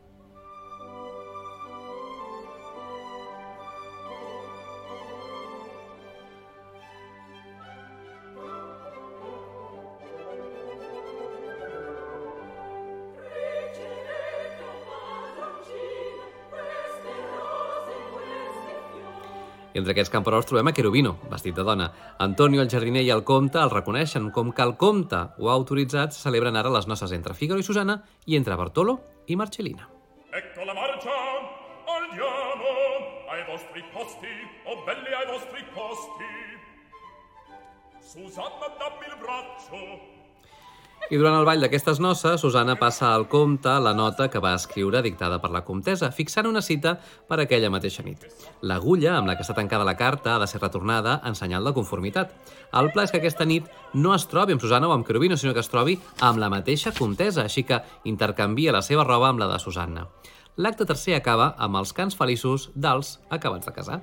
I 19.77 19.79
entre 19.83 19.93
aquests 19.93 20.09
camperols 20.09 20.47
trobem 20.49 20.70
a 20.70 20.72
Querubino, 20.72 21.11
vestit 21.29 21.53
de 21.53 21.61
dona. 21.61 21.91
Antonio, 22.24 22.62
el 22.62 22.70
jardiner 22.72 23.03
i 23.05 23.11
el 23.12 23.20
comte 23.29 23.61
el 23.61 23.68
reconeixen 23.68 24.31
com 24.33 24.49
que 24.57 24.64
el 24.64 24.72
comte 24.81 25.18
ho 25.37 25.51
ha 25.51 25.57
autoritzat, 25.59 26.16
celebren 26.16 26.57
ara 26.57 26.72
les 26.72 26.89
noces 26.89 27.12
entre 27.12 27.37
Figaro 27.37 27.61
i 27.61 27.66
Susana 27.66 27.99
i 28.24 28.39
entre 28.41 28.57
Bartolo 28.57 28.97
i 29.29 29.37
Marcellina. 29.37 29.85
Ecco 30.33 30.64
la 30.64 30.72
marcia, 30.81 31.20
andiamo 31.93 32.72
ai 33.29 33.45
vostri 33.53 33.85
posti, 33.93 34.35
oh 34.64 34.81
belli 34.89 35.12
ai 35.12 35.29
vostri 35.29 35.61
posti. 35.77 36.35
Susanna, 38.01 38.72
dammi 38.81 39.12
il 39.12 39.16
braccio. 39.20 40.16
I 41.07 41.18
durant 41.20 41.36
el 41.38 41.44
ball 41.46 41.61
d'aquestes 41.62 42.00
noces, 42.02 42.40
Susana 42.42 42.74
passa 42.80 43.12
al 43.14 43.28
comte 43.30 43.70
la 43.78 43.92
nota 43.94 44.26
que 44.26 44.40
va 44.42 44.57
escriure 44.59 45.04
dictada 45.04 45.36
per 45.38 45.52
la 45.54 45.62
comtessa, 45.62 46.09
fixant 46.11 46.48
una 46.50 46.62
cita 46.66 46.96
per 47.28 47.38
aquella 47.38 47.70
mateixa 47.70 48.02
nit. 48.02 48.24
L'agulla 48.66 49.12
amb 49.14 49.30
la 49.30 49.36
que 49.38 49.46
està 49.46 49.54
tancada 49.54 49.86
la 49.86 49.94
carta 49.94 50.34
ha 50.34 50.40
de 50.42 50.48
ser 50.50 50.59
retornada 50.64 51.20
en 51.22 51.38
senyal 51.38 51.62
de 51.62 51.74
conformitat. 51.76 52.34
El 52.74 52.90
pla 52.90 53.07
és 53.07 53.14
que 53.14 53.20
aquesta 53.22 53.46
nit 53.46 53.70
no 53.94 54.16
es 54.16 54.26
trobi 54.26 54.57
amb 54.57 54.64
Susana 54.64 54.90
o 54.90 54.96
amb 54.96 55.07
Querubino, 55.07 55.38
sinó 55.38 55.54
que 55.54 55.62
es 55.62 55.70
trobi 55.70 55.94
amb 56.26 56.42
la 56.42 56.50
mateixa 56.50 56.90
comtessa, 56.90 57.46
així 57.46 57.62
que 57.62 57.84
intercanvia 58.02 58.74
la 58.74 58.82
seva 58.82 59.07
roba 59.07 59.30
amb 59.30 59.44
la 59.44 59.52
de 59.52 59.62
Susanna. 59.62 60.09
L'acte 60.59 60.88
tercer 60.88 61.14
acaba 61.14 61.52
amb 61.57 61.78
els 61.78 61.94
cants 61.94 62.18
feliços 62.18 62.70
dels 62.74 63.20
acabats 63.30 63.70
de 63.70 63.78
casar. 63.78 64.02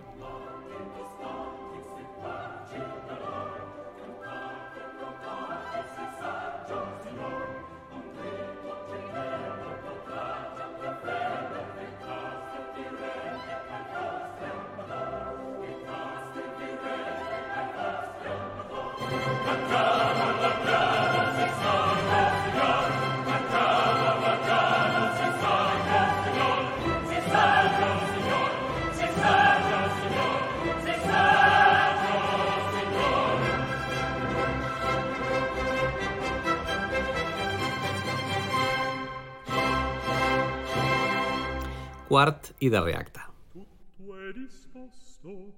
Quart 42.23 42.53
i 42.59 42.69
darrer 42.69 42.95
acte. 42.95 43.19
Tutto 43.51 44.15
è 44.15 44.31
presto 44.31 45.51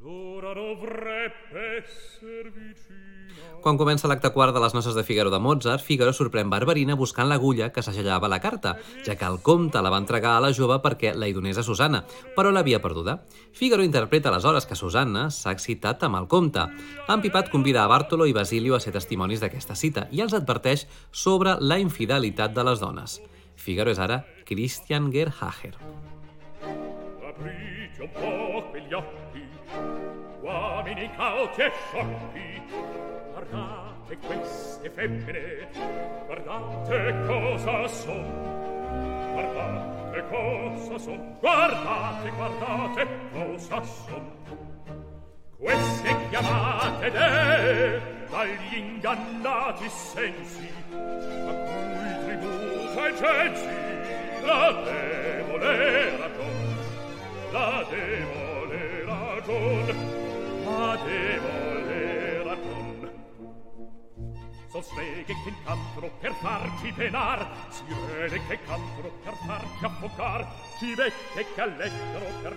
l'ora 0.00 0.52
dovrebbe 0.52 1.78
esser 1.78 2.50
vicina 2.50 3.60
Quan 3.62 3.76
comença 3.76 4.08
l'acte 4.10 4.32
quart 4.34 4.54
de 4.54 4.62
les 4.62 4.74
noces 4.74 4.96
de 4.98 5.04
Figaro 5.06 5.30
de 5.30 5.38
Mozart, 5.38 5.82
Figaro 5.82 6.10
sorprèn 6.12 6.50
Barberina 6.50 6.96
buscant 6.98 7.30
l'agulla 7.30 7.70
que 7.70 7.82
s'agellava 7.82 8.30
la 8.30 8.40
carta, 8.42 8.74
ja 9.06 9.14
que 9.14 9.26
el 9.26 9.38
comte 9.42 9.82
la 9.82 9.90
va 9.94 10.02
entregar 10.02 10.34
a 10.34 10.42
la 10.42 10.50
jove 10.50 10.80
perquè 10.82 11.14
la 11.14 11.30
hi 11.30 11.36
donés 11.36 11.58
a 11.58 11.66
Susanna, 11.66 12.02
però 12.34 12.50
l'havia 12.50 12.82
perduda. 12.82 13.20
Figaro 13.52 13.86
interpreta 13.86 14.30
aleshores 14.30 14.66
que 14.66 14.78
Susanna 14.78 15.28
s'ha 15.30 15.54
excitat 15.54 16.02
amb 16.02 16.18
el 16.18 16.26
comte. 16.26 16.66
Empipat 17.06 17.50
convida 17.54 17.84
a 17.84 17.90
Bartolo 17.90 18.26
i 18.26 18.34
Basilio 18.34 18.74
a 18.74 18.82
ser 18.82 18.94
testimonis 18.98 19.42
d'aquesta 19.42 19.78
cita 19.78 20.08
i 20.10 20.22
els 20.26 20.34
adverteix 20.34 20.88
sobre 21.10 21.58
la 21.60 21.78
infidelitat 21.78 22.54
de 22.54 22.66
les 22.66 22.82
dones. 22.82 23.20
Figaro 23.58 23.90
és 23.90 23.98
ara 23.98 24.22
Christian 24.46 25.10
Gerhager. 25.10 25.74
aprite 27.28 28.02
un 28.02 28.94
occhi 28.94 29.44
uomini 30.42 31.10
cauti 31.16 31.60
e 31.62 31.70
sciocchi 31.70 32.62
guardate 33.32 34.18
queste 34.26 34.90
femmine 34.90 35.68
guardate 36.26 37.14
cosa 37.26 37.88
son 37.88 38.26
guardate 39.32 40.20
cosa 40.30 40.98
son 40.98 41.36
guardate 41.40 42.30
guardate 42.36 43.06
cosa 43.32 43.82
son 43.82 44.24
queste 45.58 46.16
chiamate 46.30 47.10
de 47.10 48.16
dagli 48.30 48.76
ingannati 48.76 49.88
sensi 49.88 50.68
a 50.92 51.52
cui 51.52 51.97
devole 54.74 56.18
ragion, 59.08 59.86
la 60.64 60.96
devole 61.04 61.77
streghe 64.82 65.24
che 65.24 65.54
cantano 65.64 66.10
per 66.20 66.32
farci 66.40 66.92
penar, 66.92 67.46
sirene 67.68 68.46
che 68.46 68.58
cantano 68.64 69.10
per 69.22 69.34
farci 69.46 69.84
affocar, 69.84 70.46
civette 70.78 71.46
che 71.54 71.60
allettano 71.60 72.26
per 72.42 72.56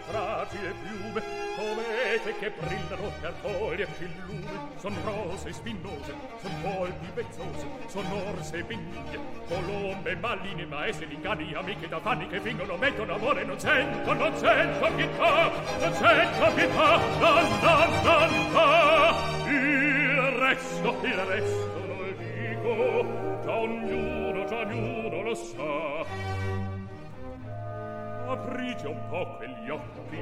e 0.51 0.73
piume, 0.83 1.23
comete 1.55 2.35
che 2.39 2.51
brillano 2.51 3.11
per 3.19 3.33
toglierci 3.41 4.03
il 4.03 4.23
lume. 4.25 4.69
Son 4.77 4.95
rose 5.03 5.53
spinose, 5.53 6.13
son 6.41 6.61
volpi 6.61 7.07
vezzose, 7.13 7.67
son 7.87 8.05
orse 8.27 8.57
e 8.57 8.79
colombe, 9.47 10.15
maline, 10.15 10.65
maestre 10.65 11.07
di 11.07 11.19
cani, 11.19 11.53
amiche 11.53 11.87
da 11.87 11.99
fanni 11.99 12.27
che 12.27 12.39
fingono, 12.39 12.77
mettono 12.77 13.15
amore, 13.15 13.43
non 13.43 13.59
sento, 13.59 14.13
non 14.13 14.35
sento 14.37 14.93
pietà, 14.95 15.51
non 15.79 15.93
sento 15.93 16.53
pietà, 16.53 16.97
no, 16.97 17.41
no, 17.61 17.85
no, 18.03 18.29
no. 18.51 19.49
Il 19.49 20.21
resto, 20.39 20.99
il 21.03 21.15
resto 21.15 21.80
già 23.43 23.57
ognuno, 23.57 24.45
già 24.45 24.59
ognuno 24.59 25.21
lo 25.21 25.33
sa. 25.35 26.05
Aprite 28.27 28.87
un 28.87 28.99
po' 29.09 29.35
quegli 29.37 29.69
occhi, 29.69 30.17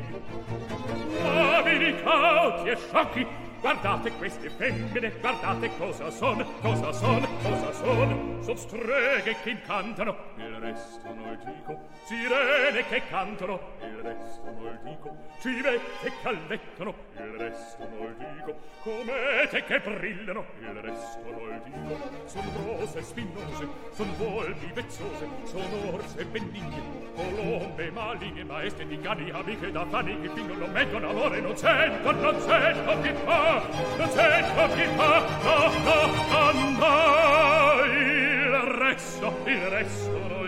uomini 1.22 2.02
cauti 2.02 2.70
e 2.70 2.76
sciocchi, 2.76 3.28
guardate 3.62 4.12
queste 4.14 4.50
femmine, 4.50 5.12
guardate 5.20 5.70
cosa 5.78 6.10
son, 6.10 6.43
cosa 6.62 6.91
son, 6.91 7.28
cosa 7.43 7.72
son, 7.74 8.39
son 8.41 8.58
streghe 8.58 9.36
che 9.43 9.50
incantano. 9.52 10.16
Resto 10.60 11.14
non 11.14 11.38
dico, 11.43 11.80
sirene 12.03 12.86
che 12.88 13.01
cantano, 13.07 13.60
il 13.82 13.95
resto 14.01 14.43
non 14.43 14.80
dico, 14.84 15.18
civette 15.39 16.12
che 16.22 16.28
allettano, 16.28 16.95
il 17.16 17.38
resto 17.38 17.88
non 17.88 18.16
dico, 18.18 18.60
comete 18.82 19.64
che 19.64 19.80
brillano, 19.80 20.45
il 20.60 20.74
resto 20.82 21.20
non 21.24 21.62
dico, 21.64 22.10
son 22.26 22.66
rose 22.66 23.01
spinose, 23.03 23.68
son 23.91 24.18
volpi 24.18 24.72
vezzose, 24.74 25.28
son 25.43 25.91
orse 25.91 26.26
benigne, 26.26 26.82
colombe, 27.16 27.91
maline, 27.91 28.43
maestre 28.43 28.88
di 28.88 28.99
cani, 28.99 29.30
amiche 29.32 29.72
da 29.72 29.86
fani 29.86 30.20
che 30.22 30.30
fingono, 30.30 30.68
mettono 30.68 31.10
amore, 31.10 31.39
non 31.39 31.55
sento, 31.55 32.12
non 32.12 32.39
sento 32.39 33.01
chi 33.01 33.14
fa, 33.24 33.62
non 33.97 34.10
sento 34.10 34.74
chi 34.76 34.84
fa, 34.95 35.20
no, 35.43 35.72
no, 35.84 36.51
no, 36.78 37.84
il 37.86 38.49
resto, 38.78 39.38
il 39.45 39.68
resto 39.68 40.39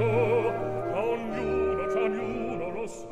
credo 0.00 0.50
ma 0.90 1.00
ognuno 1.02 1.86
c'ha 1.86 2.00
ognuno 2.00 2.70
lo 2.70 2.86
sa 2.86 3.08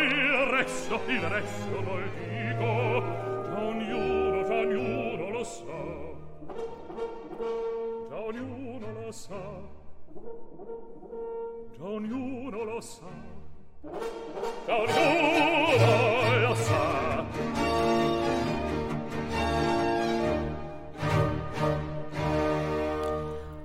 il 0.00 0.46
resto 0.46 1.00
il 1.06 1.20
resto 1.20 1.80
non 1.80 2.10
dico 2.14 3.02
c'ha 3.42 3.60
ognuno 3.64 4.42
c'ha 4.44 4.54
ognuno 4.54 5.30
lo 5.30 5.44
sa 5.44 5.64
c'ha 8.08 8.20
ognuno 8.20 8.92
lo 8.92 9.12
sa 9.12 9.42
c'ha 11.76 11.84
ognuno 11.84 12.64
lo 12.64 12.80
sa 12.80 13.06
c'ha 14.66 14.76
ognuno 14.76 16.38
lo 16.38 16.54
sa. 16.54 18.23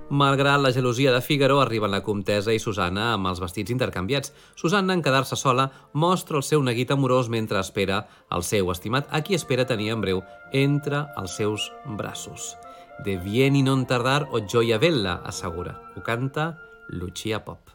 Malgrat 0.09 0.57
la 0.59 0.71
gelosia 0.73 1.11
de 1.13 1.21
Figaro, 1.21 1.59
arriben 1.61 1.91
la 1.93 2.01
comtessa 2.01 2.49
i 2.49 2.57
Susanna 2.57 3.11
amb 3.13 3.29
els 3.29 3.37
vestits 3.43 3.69
intercanviats. 3.69 4.33
Susanna, 4.57 4.95
en 4.97 5.03
quedar-se 5.05 5.37
sola, 5.37 5.67
mostra 5.93 6.41
el 6.41 6.45
seu 6.47 6.65
neguit 6.65 6.89
amorós 6.89 7.29
mentre 7.29 7.61
espera 7.61 8.01
el 8.33 8.41
seu 8.41 8.73
estimat, 8.73 9.05
a 9.13 9.21
qui 9.21 9.37
espera 9.37 9.69
tenir 9.69 9.91
en 9.93 10.01
breu 10.01 10.23
entre 10.49 11.05
els 11.13 11.37
seus 11.37 11.69
braços. 12.01 12.55
De 13.05 13.19
vieni 13.21 13.61
non 13.61 13.85
tardar 13.85 14.23
o 14.33 14.41
gioia 14.41 14.81
bella, 14.81 15.19
assegura. 15.29 15.77
Ho 15.93 16.01
canta 16.01 16.55
Lucia 16.89 17.45
Pop. 17.45 17.68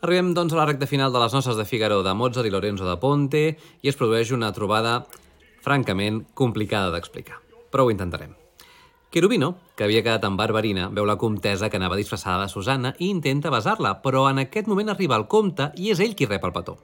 Arribem, 0.00 0.30
doncs, 0.32 0.54
a 0.54 0.56
la 0.56 0.64
recta 0.64 0.86
final 0.88 1.12
de 1.12 1.20
les 1.20 1.34
noces 1.36 1.58
de 1.58 1.64
Figaro 1.68 1.98
de 2.00 2.14
Mozart 2.16 2.48
i 2.48 2.50
Lorenzo 2.50 2.86
da 2.88 2.94
Ponte 2.96 3.42
i 3.84 3.90
es 3.90 3.98
produeix 4.00 4.30
una 4.32 4.48
trobada 4.56 4.94
francament 5.60 6.22
complicada 6.32 6.88
d'explicar. 6.94 7.36
Però 7.68 7.84
ho 7.84 7.90
intentarem. 7.92 8.32
Cherubino, 9.12 9.50
que 9.76 9.84
havia 9.84 10.00
quedat 10.00 10.24
amb 10.24 10.40
Barberina, 10.40 10.86
veu 10.88 11.04
la 11.04 11.18
comtesa 11.20 11.68
que 11.68 11.76
anava 11.76 12.00
disfressada 12.00 12.46
de 12.46 12.48
Susanna 12.48 12.94
i 12.96 13.10
intenta 13.12 13.52
besar-la, 13.52 13.98
però 14.00 14.24
en 14.30 14.40
aquest 14.40 14.72
moment 14.72 14.88
arriba 14.88 15.20
el 15.20 15.28
comte 15.28 15.68
i 15.76 15.92
és 15.92 16.00
ell 16.00 16.16
qui 16.16 16.30
rep 16.30 16.48
el 16.48 16.56
petó. 16.56 16.78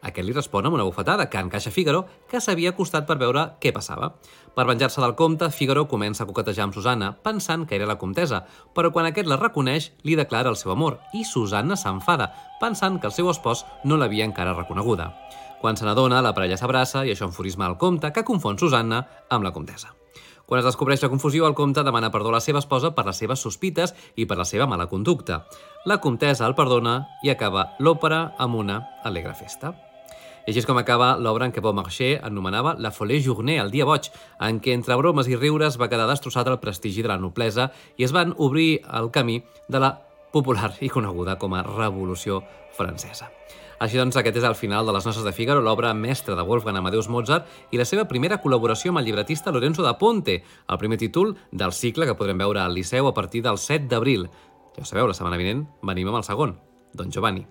Aquest 0.00 0.24
li 0.24 0.32
respon 0.32 0.64
amb 0.64 0.78
una 0.78 0.86
bufetada 0.88 1.26
que 1.28 1.40
encaixa 1.40 1.72
Figaro, 1.74 2.06
que 2.30 2.40
s'havia 2.40 2.72
acostat 2.72 3.04
per 3.08 3.18
veure 3.20 3.42
què 3.60 3.72
passava. 3.76 4.14
Per 4.56 4.64
venjar-se 4.66 5.02
del 5.02 5.14
comte, 5.14 5.50
Figaro 5.52 5.84
comença 5.88 6.24
a 6.24 6.28
coquetejar 6.28 6.64
amb 6.66 6.74
Susanna, 6.74 7.12
pensant 7.22 7.66
que 7.68 7.76
era 7.76 7.88
la 7.88 7.98
comtesa, 8.00 8.46
però 8.74 8.90
quan 8.94 9.10
aquest 9.10 9.28
la 9.28 9.38
reconeix, 9.40 9.90
li 10.02 10.16
declara 10.16 10.48
el 10.48 10.56
seu 10.56 10.72
amor, 10.72 10.98
i 11.12 11.24
Susanna 11.28 11.76
s'enfada, 11.76 12.32
pensant 12.60 12.98
que 12.98 13.10
el 13.10 13.16
seu 13.16 13.28
espòs 13.30 13.66
no 13.84 14.00
l'havia 14.00 14.24
encara 14.24 14.56
reconeguda. 14.56 15.12
Quan 15.60 15.76
se 15.76 15.84
n'adona, 15.84 16.22
la 16.24 16.32
parella 16.32 16.56
s'abraça 16.56 17.04
i 17.04 17.12
això 17.12 17.28
enfurisma 17.28 17.68
el 17.68 17.76
comte, 17.76 18.08
que 18.12 18.24
confon 18.24 18.58
Susanna 18.58 19.04
amb 19.28 19.44
la 19.44 19.52
comtesa. 19.52 19.92
Quan 20.48 20.58
es 20.58 20.66
descobreix 20.66 21.04
la 21.04 21.12
confusió, 21.12 21.44
el 21.46 21.54
comte 21.54 21.84
demana 21.86 22.10
perdó 22.10 22.32
a 22.32 22.38
la 22.38 22.40
seva 22.42 22.58
esposa 22.58 22.90
per 22.96 23.04
les 23.06 23.20
seves 23.22 23.44
sospites 23.44 23.94
i 24.16 24.24
per 24.26 24.40
la 24.40 24.48
seva 24.48 24.66
mala 24.66 24.88
conducta. 24.90 25.44
La 25.86 26.00
comtesa 26.00 26.48
el 26.48 26.56
perdona 26.58 26.96
i 27.22 27.30
acaba 27.30 27.68
l'òpera 27.78 28.32
amb 28.38 28.58
una 28.64 28.80
alegre 29.04 29.36
festa. 29.38 29.89
I 30.46 30.50
així 30.50 30.62
és 30.62 30.68
com 30.68 30.78
acaba 30.80 31.14
l'obra 31.20 31.46
en 31.48 31.52
què 31.52 31.62
Beaumarchais 31.64 32.20
anomenava 32.26 32.76
La 32.78 32.90
Folie 32.90 33.20
Journée, 33.20 33.60
el 33.60 33.70
dia 33.70 33.88
boig, 33.88 34.08
en 34.40 34.60
què 34.60 34.72
entre 34.74 34.96
bromes 34.96 35.28
i 35.28 35.36
riures 35.36 35.76
va 35.80 35.90
quedar 35.92 36.08
destrossat 36.08 36.48
el 36.48 36.60
prestigi 36.62 37.04
de 37.04 37.12
la 37.12 37.18
noblesa 37.20 37.70
i 37.96 38.06
es 38.06 38.14
van 38.16 38.32
obrir 38.38 38.80
el 38.88 39.10
camí 39.12 39.42
de 39.68 39.82
la 39.82 39.98
popular 40.32 40.72
i 40.80 40.88
coneguda 40.88 41.36
com 41.38 41.54
a 41.54 41.64
Revolució 41.66 42.40
Francesa. 42.76 43.30
Així 43.80 43.96
doncs, 43.96 44.18
aquest 44.20 44.36
és 44.36 44.44
el 44.44 44.56
final 44.58 44.84
de 44.84 44.92
Les 44.92 45.06
Noces 45.08 45.24
de 45.24 45.32
Figaro, 45.32 45.62
l'obra 45.64 45.94
mestra 45.96 46.34
de 46.36 46.44
Wolfgang 46.44 46.76
Amadeus 46.76 47.08
Mozart 47.08 47.48
i 47.72 47.80
la 47.80 47.86
seva 47.88 48.04
primera 48.10 48.36
col·laboració 48.42 48.92
amb 48.92 49.00
el 49.00 49.08
llibretista 49.08 49.52
Lorenzo 49.54 49.86
da 49.86 49.96
Ponte, 49.98 50.42
el 50.44 50.80
primer 50.82 50.98
títol 51.00 51.32
del 51.50 51.72
cicle 51.72 52.04
que 52.04 52.16
podrem 52.18 52.44
veure 52.44 52.60
al 52.60 52.76
Liceu 52.76 53.08
a 53.08 53.14
partir 53.16 53.40
del 53.46 53.56
7 53.56 53.88
d'abril. 53.88 54.28
Ja 54.76 54.84
ho 54.84 54.88
sabeu, 54.88 55.08
la 55.08 55.16
setmana 55.16 55.40
vinent 55.40 55.64
venim 55.80 56.12
amb 56.12 56.20
el 56.20 56.28
segon, 56.28 56.58
Don 56.92 57.08
Giovanni. 57.08 57.46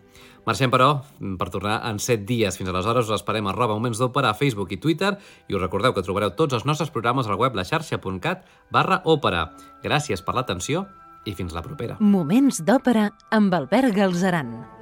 Marxem, 0.50 0.72
però, 0.74 1.04
per 1.38 1.50
tornar 1.54 1.76
en 1.86 2.00
7 2.02 2.26
dies. 2.26 2.56
Fins 2.58 2.72
aleshores 2.72 3.06
us 3.06 3.20
esperem 3.20 3.46
a 3.46 3.54
roba 3.54 3.76
Moments 3.78 4.00
d'Òpera 4.02 4.32
a 4.32 4.38
Facebook 4.38 4.74
i 4.74 4.80
Twitter 4.82 5.12
i 5.46 5.54
us 5.54 5.62
recordeu 5.62 5.94
que 5.94 6.02
trobareu 6.06 6.34
tots 6.34 6.58
els 6.58 6.66
nostres 6.66 6.90
programes 6.96 7.30
al 7.30 7.38
web 7.38 7.54
laxarxa.cat 7.60 8.50
barra 8.74 9.04
òpera. 9.06 9.52
Gràcies 9.86 10.26
per 10.26 10.34
l'atenció 10.40 10.88
i 11.30 11.38
fins 11.38 11.54
la 11.54 11.62
propera. 11.62 12.00
Moments 12.02 12.64
d'òpera 12.66 13.12
amb 13.36 13.54
Albert 13.62 13.94
Galzeran. 13.94 14.79